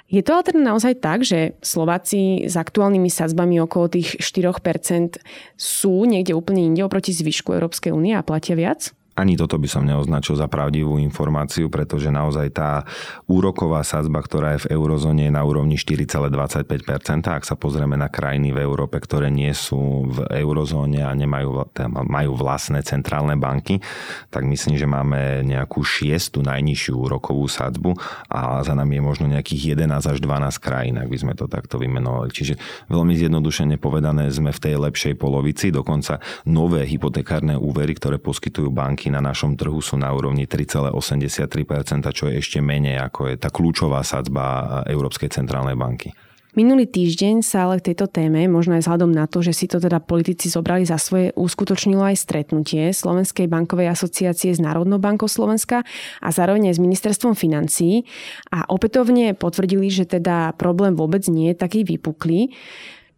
Je 0.07 0.23
to 0.23 0.39
ale 0.39 0.47
teda 0.47 0.61
naozaj 0.63 1.03
tak, 1.03 1.27
že 1.27 1.59
Slováci 1.59 2.47
s 2.47 2.55
aktuálnymi 2.55 3.11
sadzbami 3.11 3.59
okolo 3.67 3.91
tých 3.91 4.23
4% 4.23 5.19
sú 5.59 6.07
niekde 6.07 6.31
úplne 6.39 6.63
inde 6.63 6.87
oproti 6.87 7.11
zvyšku 7.11 7.51
Európskej 7.51 7.91
únie 7.91 8.15
a 8.15 8.23
platia 8.23 8.55
viac? 8.55 8.95
Ani 9.17 9.33
toto 9.41 9.57
by 9.57 9.65
som 9.65 9.89
neoznačil 9.89 10.37
za 10.37 10.45
pravdivú 10.45 11.01
informáciu, 11.01 11.73
pretože 11.73 12.13
naozaj 12.13 12.53
tá 12.53 12.85
úroková 13.25 13.81
sadzba, 13.81 14.21
ktorá 14.21 14.61
je 14.61 14.69
v 14.69 14.77
eurozóne, 14.77 15.27
je 15.27 15.33
na 15.33 15.41
úrovni 15.41 15.81
4,25%. 15.81 17.25
Ak 17.33 17.49
sa 17.49 17.57
pozrieme 17.57 17.97
na 17.97 18.13
krajiny 18.13 18.53
v 18.53 18.61
Európe, 18.61 19.01
ktoré 19.01 19.33
nie 19.33 19.57
sú 19.57 20.13
v 20.13 20.19
eurozóne 20.45 21.01
a 21.01 21.17
nemajú, 21.17 21.65
majú 22.05 22.33
vlastné 22.37 22.85
centrálne 22.85 23.41
banky, 23.41 23.81
tak 24.29 24.45
myslím, 24.45 24.77
že 24.77 24.85
máme 24.85 25.41
nejakú 25.49 25.81
šiestu 25.81 26.45
najnižšiu 26.45 26.93
úrokovú 26.93 27.49
sadzbu 27.49 27.97
a 28.29 28.61
za 28.61 28.77
nami 28.77 29.01
je 29.01 29.03
možno 29.03 29.25
nejakých 29.33 29.81
11 29.81 30.13
až 30.13 30.19
12 30.21 30.61
krajín, 30.61 31.01
ak 31.01 31.09
by 31.09 31.17
sme 31.17 31.33
to 31.33 31.49
takto 31.49 31.81
vymenovali. 31.81 32.29
Čiže 32.29 32.61
veľmi 32.93 33.17
zjednodušene 33.17 33.81
povedané 33.81 34.29
sme 34.29 34.53
v 34.53 34.61
tej 34.61 34.77
lepšej 34.77 35.15
polovici, 35.17 35.73
dokonca 35.73 36.21
nové 36.45 36.85
hypotekárne 36.85 37.57
úvery, 37.57 37.97
ktoré 37.97 38.21
poskytujú 38.21 38.69
banky 38.69 39.06
banky 39.07 39.15
na 39.15 39.23
našom 39.23 39.55
trhu 39.55 39.79
sú 39.79 39.95
na 39.95 40.11
úrovni 40.11 40.51
3,83%, 40.51 42.11
čo 42.11 42.27
je 42.27 42.43
ešte 42.43 42.59
menej 42.59 42.99
ako 42.99 43.31
je 43.31 43.35
tá 43.39 43.55
kľúčová 43.55 44.03
sadzba 44.03 44.83
Európskej 44.91 45.31
centrálnej 45.31 45.79
banky. 45.79 46.11
Minulý 46.57 46.89
týždeň 46.89 47.45
sa 47.45 47.69
ale 47.69 47.79
k 47.79 47.93
tejto 47.93 48.09
téme, 48.09 48.49
možno 48.49 48.81
aj 48.81 48.89
vzhľadom 48.89 49.13
na 49.13 49.29
to, 49.29 49.45
že 49.45 49.53
si 49.53 49.69
to 49.69 49.77
teda 49.77 50.01
politici 50.01 50.49
zobrali 50.49 50.89
za 50.89 50.97
svoje, 50.97 51.29
uskutočnilo 51.37 52.01
aj 52.01 52.17
stretnutie 52.17 52.97
Slovenskej 52.97 53.45
bankovej 53.45 53.93
asociácie 53.93 54.57
s 54.57 54.59
Národnou 54.59 54.97
bankou 54.97 55.29
Slovenska 55.29 55.85
a 56.19 56.29
zároveň 56.33 56.73
aj 56.73 56.81
s 56.81 56.83
ministerstvom 56.83 57.37
financií 57.37 58.09
a 58.49 58.65
opätovne 58.73 59.37
potvrdili, 59.37 59.93
že 59.93 60.09
teda 60.09 60.57
problém 60.57 60.97
vôbec 60.97 61.29
nie 61.29 61.53
je 61.53 61.61
taký 61.61 61.85
vypuklý. 61.85 62.57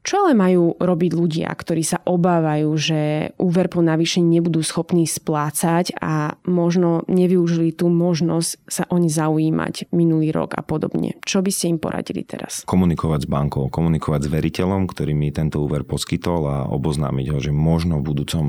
Čo 0.06 0.24
ale 0.24 0.32
majú 0.32 0.72
robiť 0.78 1.12
ľudia, 1.12 1.48
ktorí 1.52 1.84
sa 1.84 2.00
obávajú, 2.00 2.70
že 2.80 3.00
úver 3.37 3.68
po 3.68 3.84
navýšení 3.84 4.40
nebudú 4.40 4.64
schopní 4.64 5.04
splácať 5.04 5.98
a 6.00 6.38
možno 6.48 7.04
nevyužili 7.11 7.76
tú 7.76 7.92
možnosť 7.92 8.50
sa 8.64 8.84
oni 8.88 9.12
zaujímať 9.12 9.92
minulý 9.92 10.32
rok 10.32 10.56
a 10.56 10.62
podobne? 10.64 11.20
Čo 11.26 11.44
by 11.44 11.50
ste 11.52 11.76
im 11.76 11.78
poradili 11.82 12.24
teraz? 12.24 12.64
Komunikovať 12.64 13.26
s 13.26 13.28
bankou, 13.28 13.68
komunikovať 13.68 14.26
s 14.26 14.32
veriteľom, 14.32 14.88
ktorý 14.88 15.12
mi 15.12 15.28
tento 15.28 15.61
úver 15.61 15.84
poskytol 15.84 16.40
a 16.48 16.56
oboznámiť 16.72 17.26
ho, 17.34 17.38
že 17.42 17.52
možno 17.52 18.00
v 18.00 18.08
budúcom 18.08 18.44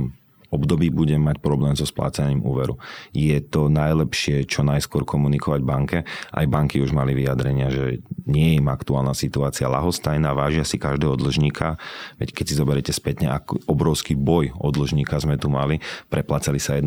období 0.49 0.89
budem 0.89 1.21
mať 1.21 1.37
problém 1.41 1.73
so 1.77 1.85
splácaním 1.85 2.41
úveru. 2.41 2.77
Je 3.13 3.37
to 3.41 3.69
najlepšie 3.69 4.45
čo 4.49 4.65
najskôr 4.65 5.05
komunikovať 5.05 5.61
banke. 5.61 5.97
Aj 6.33 6.45
banky 6.49 6.81
už 6.81 6.93
mali 6.93 7.13
vyjadrenia, 7.13 7.69
že 7.69 8.01
nie 8.25 8.53
je 8.53 8.57
im 8.61 8.67
aktuálna 8.69 9.13
situácia 9.17 9.69
lahostajná, 9.69 10.33
vážia 10.33 10.65
si 10.65 10.81
každého 10.81 11.17
dlžníka. 11.17 11.77
Veď 12.17 12.33
keď 12.33 12.45
si 12.45 12.59
zoberiete 12.59 12.93
spätne, 12.93 13.33
ako 13.33 13.61
obrovský 13.69 14.17
boj 14.17 14.53
od 14.57 14.73
dlžníka 14.73 15.17
sme 15.21 15.37
tu 15.37 15.49
mali, 15.49 15.81
preplácali 16.09 16.57
sa 16.57 16.77
1% 16.77 16.85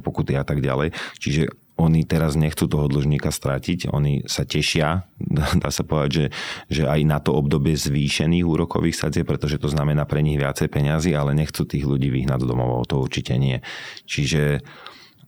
pokuty 0.00 0.36
a 0.36 0.44
tak 0.44 0.60
ďalej. 0.60 0.92
Čiže 1.20 1.67
oni 1.78 2.02
teraz 2.02 2.34
nechcú 2.34 2.66
toho 2.66 2.90
dlžníka 2.90 3.30
stratiť, 3.30 3.88
oni 3.94 4.26
sa 4.26 4.42
tešia, 4.42 5.06
dá 5.62 5.70
sa 5.70 5.86
povedať, 5.86 6.10
že, 6.10 6.26
že 6.68 6.82
aj 6.90 7.00
na 7.06 7.22
to 7.22 7.32
obdobie 7.32 7.78
zvýšených 7.78 8.44
úrokových 8.44 9.06
sadzie, 9.06 9.22
pretože 9.22 9.62
to 9.62 9.70
znamená 9.70 10.02
pre 10.04 10.20
nich 10.20 10.36
viacej 10.36 10.68
peňazí, 10.68 11.14
ale 11.14 11.38
nechcú 11.38 11.62
tých 11.62 11.86
ľudí 11.86 12.10
vyhnať 12.10 12.42
z 12.42 12.46
domov, 12.50 12.90
to 12.90 12.98
určite 12.98 13.38
nie. 13.38 13.62
Čiže 14.04 14.66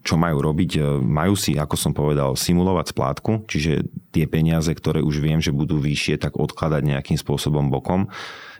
čo 0.00 0.16
majú 0.16 0.40
robiť? 0.40 1.00
Majú 1.04 1.34
si, 1.36 1.60
ako 1.60 1.76
som 1.76 1.92
povedal, 1.92 2.32
simulovať 2.32 2.96
splátku, 2.96 3.44
čiže 3.44 3.84
tie 4.16 4.24
peniaze, 4.24 4.72
ktoré 4.72 5.04
už 5.04 5.20
viem, 5.20 5.44
že 5.44 5.52
budú 5.52 5.76
vyššie, 5.76 6.16
tak 6.16 6.40
odkladať 6.40 6.82
nejakým 6.88 7.18
spôsobom 7.20 7.68
bokom 7.68 8.08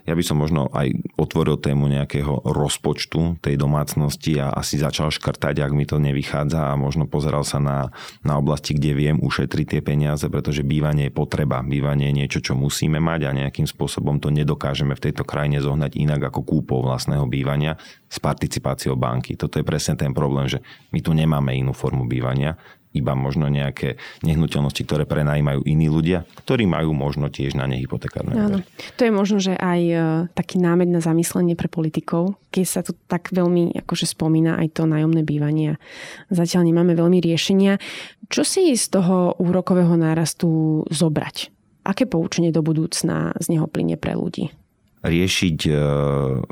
ja 0.05 0.13
by 0.17 0.23
som 0.25 0.41
možno 0.41 0.67
aj 0.73 0.91
otvoril 1.17 1.61
tému 1.61 1.85
nejakého 1.85 2.41
rozpočtu 2.45 3.37
tej 3.43 3.55
domácnosti 3.57 4.41
a 4.41 4.49
asi 4.53 4.81
začal 4.81 5.13
škrtať, 5.13 5.61
ak 5.61 5.71
mi 5.75 5.85
to 5.85 6.01
nevychádza 6.01 6.73
a 6.73 6.79
možno 6.79 7.05
pozeral 7.05 7.45
sa 7.45 7.61
na, 7.61 7.93
na 8.25 8.41
oblasti, 8.41 8.73
kde 8.73 8.91
viem 8.97 9.17
ušetriť 9.21 9.77
tie 9.77 9.81
peniaze, 9.85 10.25
pretože 10.25 10.65
bývanie 10.65 11.09
je 11.09 11.13
potreba. 11.13 11.61
Bývanie 11.61 12.09
je 12.09 12.17
niečo, 12.25 12.39
čo 12.41 12.53
musíme 12.57 12.97
mať 12.97 13.29
a 13.29 13.37
nejakým 13.45 13.69
spôsobom 13.69 14.17
to 14.17 14.33
nedokážeme 14.33 14.97
v 14.97 15.03
tejto 15.11 15.23
krajine 15.23 15.61
zohnať 15.61 15.93
inak 15.97 16.33
ako 16.33 16.41
kúpou 16.41 16.81
vlastného 16.81 17.29
bývania 17.29 17.77
s 18.09 18.17
participáciou 18.17 18.97
banky. 18.97 19.37
Toto 19.37 19.61
je 19.61 19.65
presne 19.65 19.95
ten 19.95 20.11
problém, 20.11 20.49
že 20.49 20.59
my 20.91 20.99
tu 20.99 21.15
nemáme 21.15 21.55
inú 21.55 21.71
formu 21.71 22.09
bývania 22.09 22.57
iba 22.91 23.15
možno 23.15 23.47
nejaké 23.47 23.95
nehnuteľnosti, 24.27 24.83
ktoré 24.83 25.03
prenajímajú 25.07 25.63
iní 25.63 25.87
ľudia, 25.87 26.27
ktorí 26.43 26.67
majú 26.67 26.91
možno 26.91 27.31
tiež 27.31 27.55
na 27.55 27.63
ne 27.67 27.79
hypotekárne 27.79 28.35
Áno. 28.35 28.57
To 28.99 29.01
je 29.01 29.11
možno, 29.11 29.37
že 29.39 29.55
aj 29.55 29.81
e, 29.81 29.95
taký 30.35 30.59
námed 30.59 30.91
na 30.91 30.99
zamyslenie 30.99 31.55
pre 31.55 31.71
politikov, 31.71 32.35
keď 32.51 32.65
sa 32.67 32.81
tu 32.83 32.91
tak 33.07 33.31
veľmi 33.31 33.79
akože 33.83 34.05
spomína 34.11 34.59
aj 34.59 34.75
to 34.75 34.83
nájomné 34.83 35.23
bývanie. 35.23 35.79
Zatiaľ 36.27 36.67
nemáme 36.67 36.93
veľmi 36.93 37.23
riešenia. 37.23 37.79
Čo 38.27 38.43
si 38.43 38.75
z 38.75 38.85
toho 38.91 39.39
úrokového 39.39 39.95
nárastu 39.95 40.83
zobrať? 40.91 41.51
Aké 41.81 42.05
poučenie 42.05 42.53
do 42.53 42.61
budúcna 42.61 43.33
z 43.41 43.57
neho 43.57 43.65
plyne 43.65 43.97
pre 43.97 44.13
ľudí? 44.13 44.60
Riešiť 45.01 45.57
e, 45.65 45.73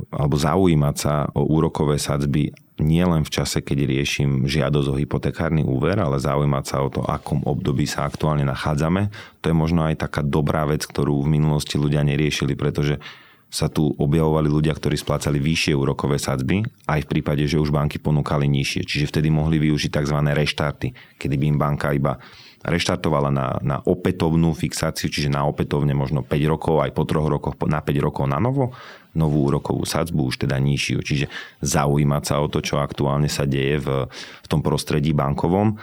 alebo 0.10 0.36
zaujímať 0.36 0.96
sa 0.98 1.30
o 1.38 1.46
úrokové 1.46 2.02
sadzby 2.02 2.50
nie 2.80 3.04
len 3.04 3.28
v 3.28 3.32
čase, 3.32 3.60
keď 3.60 3.86
riešim 3.86 4.48
žiadosť 4.48 4.88
o 4.88 4.96
hypotekárny 4.96 5.68
úver, 5.68 6.00
ale 6.00 6.16
zaujímať 6.16 6.64
sa 6.64 6.80
o 6.80 6.88
to, 6.88 7.04
akom 7.04 7.44
období 7.44 7.84
sa 7.84 8.08
aktuálne 8.08 8.48
nachádzame. 8.48 9.12
To 9.44 9.52
je 9.52 9.56
možno 9.56 9.84
aj 9.84 10.00
taká 10.08 10.24
dobrá 10.24 10.64
vec, 10.64 10.88
ktorú 10.88 11.28
v 11.28 11.32
minulosti 11.40 11.76
ľudia 11.76 12.02
neriešili, 12.08 12.56
pretože 12.56 12.98
sa 13.50 13.66
tu 13.66 13.90
objavovali 13.98 14.46
ľudia, 14.46 14.78
ktorí 14.78 14.94
splácali 14.94 15.42
vyššie 15.42 15.74
úrokové 15.74 16.22
sadzby, 16.22 16.62
aj 16.86 17.02
v 17.04 17.10
prípade, 17.18 17.44
že 17.50 17.58
už 17.58 17.74
banky 17.74 17.98
ponúkali 17.98 18.46
nižšie. 18.46 18.86
Čiže 18.86 19.10
vtedy 19.10 19.34
mohli 19.34 19.58
využiť 19.58 19.90
tzv. 19.90 20.18
reštarty, 20.22 21.18
kedy 21.18 21.36
by 21.36 21.46
im 21.50 21.58
banka 21.58 21.90
iba 21.90 22.22
reštartovala 22.64 23.30
na, 23.32 23.48
na 23.64 23.78
opätovnú 23.80 24.52
fixáciu, 24.52 25.08
čiže 25.08 25.32
na 25.32 25.48
opätovne 25.48 25.96
možno 25.96 26.26
5 26.26 26.52
rokov, 26.52 26.84
aj 26.84 26.92
po 26.92 27.04
troch 27.08 27.28
rokoch 27.28 27.56
na 27.68 27.80
5 27.80 28.06
rokov 28.06 28.26
na 28.28 28.40
novo, 28.40 28.76
novú 29.16 29.48
úrokovú 29.48 29.88
sadzbu, 29.88 30.30
už 30.30 30.46
teda 30.46 30.60
nižšiu. 30.60 31.00
Čiže 31.02 31.26
zaujímať 31.64 32.24
sa 32.24 32.36
o 32.44 32.52
to, 32.52 32.60
čo 32.60 32.84
aktuálne 32.84 33.32
sa 33.32 33.48
deje 33.48 33.80
v, 33.82 33.88
v 34.12 34.48
tom 34.48 34.60
prostredí 34.60 35.16
bankovom 35.16 35.80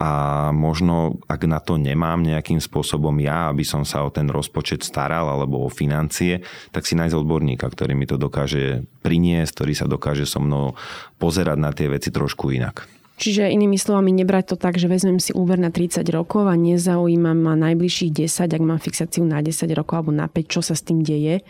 a 0.00 0.12
možno, 0.56 1.20
ak 1.28 1.44
na 1.44 1.60
to 1.60 1.76
nemám 1.76 2.24
nejakým 2.24 2.56
spôsobom 2.56 3.12
ja, 3.20 3.52
aby 3.52 3.68
som 3.68 3.84
sa 3.84 4.00
o 4.00 4.08
ten 4.08 4.32
rozpočet 4.32 4.80
staral 4.80 5.28
alebo 5.28 5.60
o 5.60 5.68
financie, 5.68 6.40
tak 6.72 6.88
si 6.88 6.96
nájsť 6.96 7.20
odborníka, 7.20 7.68
ktorý 7.68 7.92
mi 7.92 8.08
to 8.08 8.16
dokáže 8.16 8.88
priniesť, 9.04 9.60
ktorý 9.60 9.72
sa 9.76 9.84
dokáže 9.84 10.24
so 10.24 10.40
mnou 10.40 10.72
pozerať 11.20 11.58
na 11.60 11.76
tie 11.76 11.92
veci 11.92 12.08
trošku 12.08 12.48
inak. 12.48 12.99
Čiže 13.20 13.52
inými 13.52 13.76
slovami 13.76 14.16
nebrať 14.16 14.44
to 14.52 14.56
tak, 14.56 14.80
že 14.80 14.88
vezmem 14.88 15.20
si 15.20 15.36
úver 15.36 15.60
na 15.60 15.68
30 15.68 16.00
rokov 16.08 16.48
a 16.48 16.56
nezaujímam 16.56 17.36
ma 17.36 17.52
najbližších 17.52 18.16
10, 18.16 18.48
ak 18.48 18.62
mám 18.64 18.80
fixáciu 18.80 19.28
na 19.28 19.44
10 19.44 19.68
rokov 19.76 20.00
alebo 20.00 20.12
na 20.16 20.24
5, 20.24 20.48
čo 20.48 20.64
sa 20.64 20.72
s 20.72 20.80
tým 20.80 21.04
deje 21.04 21.44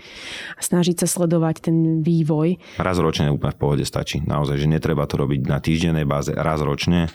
a 0.59 0.61
snažiť 0.61 0.99
sa 0.99 1.07
sledovať 1.07 1.71
ten 1.71 2.03
vývoj. 2.03 2.59
Raz 2.83 2.99
ročne 2.99 3.31
úplne 3.31 3.55
v 3.55 3.61
pohode 3.63 3.85
stačí. 3.87 4.19
Naozaj, 4.19 4.59
že 4.59 4.67
netreba 4.67 5.07
to 5.07 5.23
robiť 5.23 5.47
na 5.47 5.63
týždennej 5.63 6.03
báze, 6.11 6.35
raz 6.35 6.59
ročne 6.59 7.07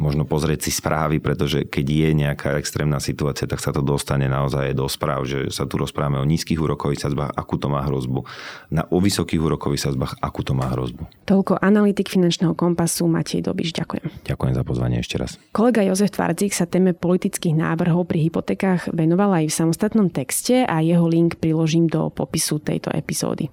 možno 0.00 0.24
pozrieť 0.24 0.66
si 0.66 0.72
správy, 0.72 1.20
pretože 1.20 1.68
keď 1.68 1.86
je 1.86 2.10
nejaká 2.16 2.56
extrémna 2.56 2.98
situácia, 2.98 3.44
tak 3.44 3.60
sa 3.60 3.70
to 3.70 3.84
dostane 3.84 4.26
naozaj 4.26 4.72
do 4.72 4.88
správ, 4.88 5.28
že 5.28 5.52
sa 5.52 5.68
tu 5.68 5.76
rozprávame 5.76 6.18
o 6.18 6.26
nízkych 6.26 6.58
úrokových 6.58 7.06
sadzbách, 7.06 7.36
akú 7.36 7.60
to 7.60 7.68
má 7.68 7.84
hrozbu, 7.84 8.24
na 8.72 8.88
o 8.88 8.98
vysokých 8.98 9.38
úrokových 9.38 9.92
sadzbách, 9.92 10.18
akú 10.24 10.40
to 10.40 10.56
má 10.56 10.72
hrozbu. 10.72 11.04
Toľko 11.28 11.60
analytik 11.60 12.08
finančného 12.08 12.56
kompasu 12.56 13.06
Matej 13.06 13.44
Dobiš. 13.44 13.76
Ďakujem. 13.76 14.26
Ďakujem 14.26 14.54
za 14.56 14.64
pozvanie 14.64 14.98
ešte 15.04 15.16
raz. 15.20 15.36
Kolega 15.52 15.84
Jozef 15.84 16.10
Tvardzik 16.10 16.56
sa 16.56 16.64
téme 16.66 16.96
politických 16.96 17.54
návrhov 17.54 18.08
pri 18.08 18.26
hypotekách 18.26 18.90
venoval 18.96 19.44
aj 19.44 19.52
v 19.52 19.54
samostatnom 19.54 20.08
texte 20.10 20.64
a 20.64 20.80
jeho 20.82 21.04
link 21.06 21.38
priložím 21.38 21.86
do 21.86 22.08
popisu 22.08 22.58
tejto 22.58 22.90
epizódy. 22.90 23.52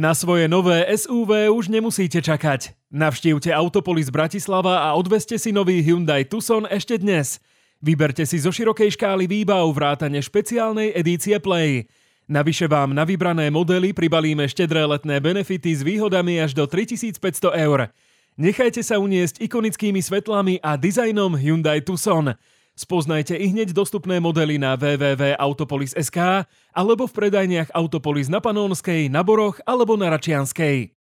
Na 0.00 0.16
svoje 0.16 0.48
nové 0.48 0.88
SUV 0.96 1.52
už 1.52 1.68
nemusíte 1.68 2.24
čakať. 2.24 2.72
Navštívte 2.88 3.52
Autopolis 3.52 4.08
Bratislava 4.08 4.88
a 4.88 4.96
odveste 4.96 5.36
si 5.36 5.52
nový 5.52 5.84
Hyundai 5.84 6.24
Tucson 6.24 6.64
ešte 6.72 6.96
dnes. 6.96 7.36
Vyberte 7.84 8.24
si 8.24 8.40
zo 8.40 8.48
širokej 8.48 8.96
škály 8.96 9.28
výbav 9.28 9.68
vrátane 9.76 10.16
špeciálnej 10.24 10.96
edície 10.96 11.36
Play. 11.36 11.84
Navyše 12.32 12.64
vám 12.64 12.96
na 12.96 13.04
vybrané 13.04 13.52
modely 13.52 13.92
pribalíme 13.92 14.48
štedré 14.48 14.88
letné 14.88 15.20
benefity 15.20 15.68
s 15.68 15.84
výhodami 15.84 16.40
až 16.40 16.56
do 16.56 16.64
3500 16.64 17.60
eur. 17.60 17.92
Nechajte 18.40 18.80
sa 18.80 18.96
uniesť 18.96 19.44
ikonickými 19.44 20.00
svetlami 20.00 20.64
a 20.64 20.80
dizajnom 20.80 21.36
Hyundai 21.36 21.84
Tucson. 21.84 22.40
Spoznajte 22.80 23.36
i 23.36 23.52
hneď 23.52 23.76
dostupné 23.76 24.24
modely 24.24 24.56
na 24.56 24.72
www.autopolis.sk 24.72 26.48
alebo 26.72 27.04
v 27.04 27.12
predajniach 27.12 27.76
Autopolis 27.76 28.32
na 28.32 28.40
Panónskej, 28.40 29.12
na 29.12 29.20
Boroch 29.20 29.60
alebo 29.68 30.00
na 30.00 30.08
Račianskej. 30.08 30.99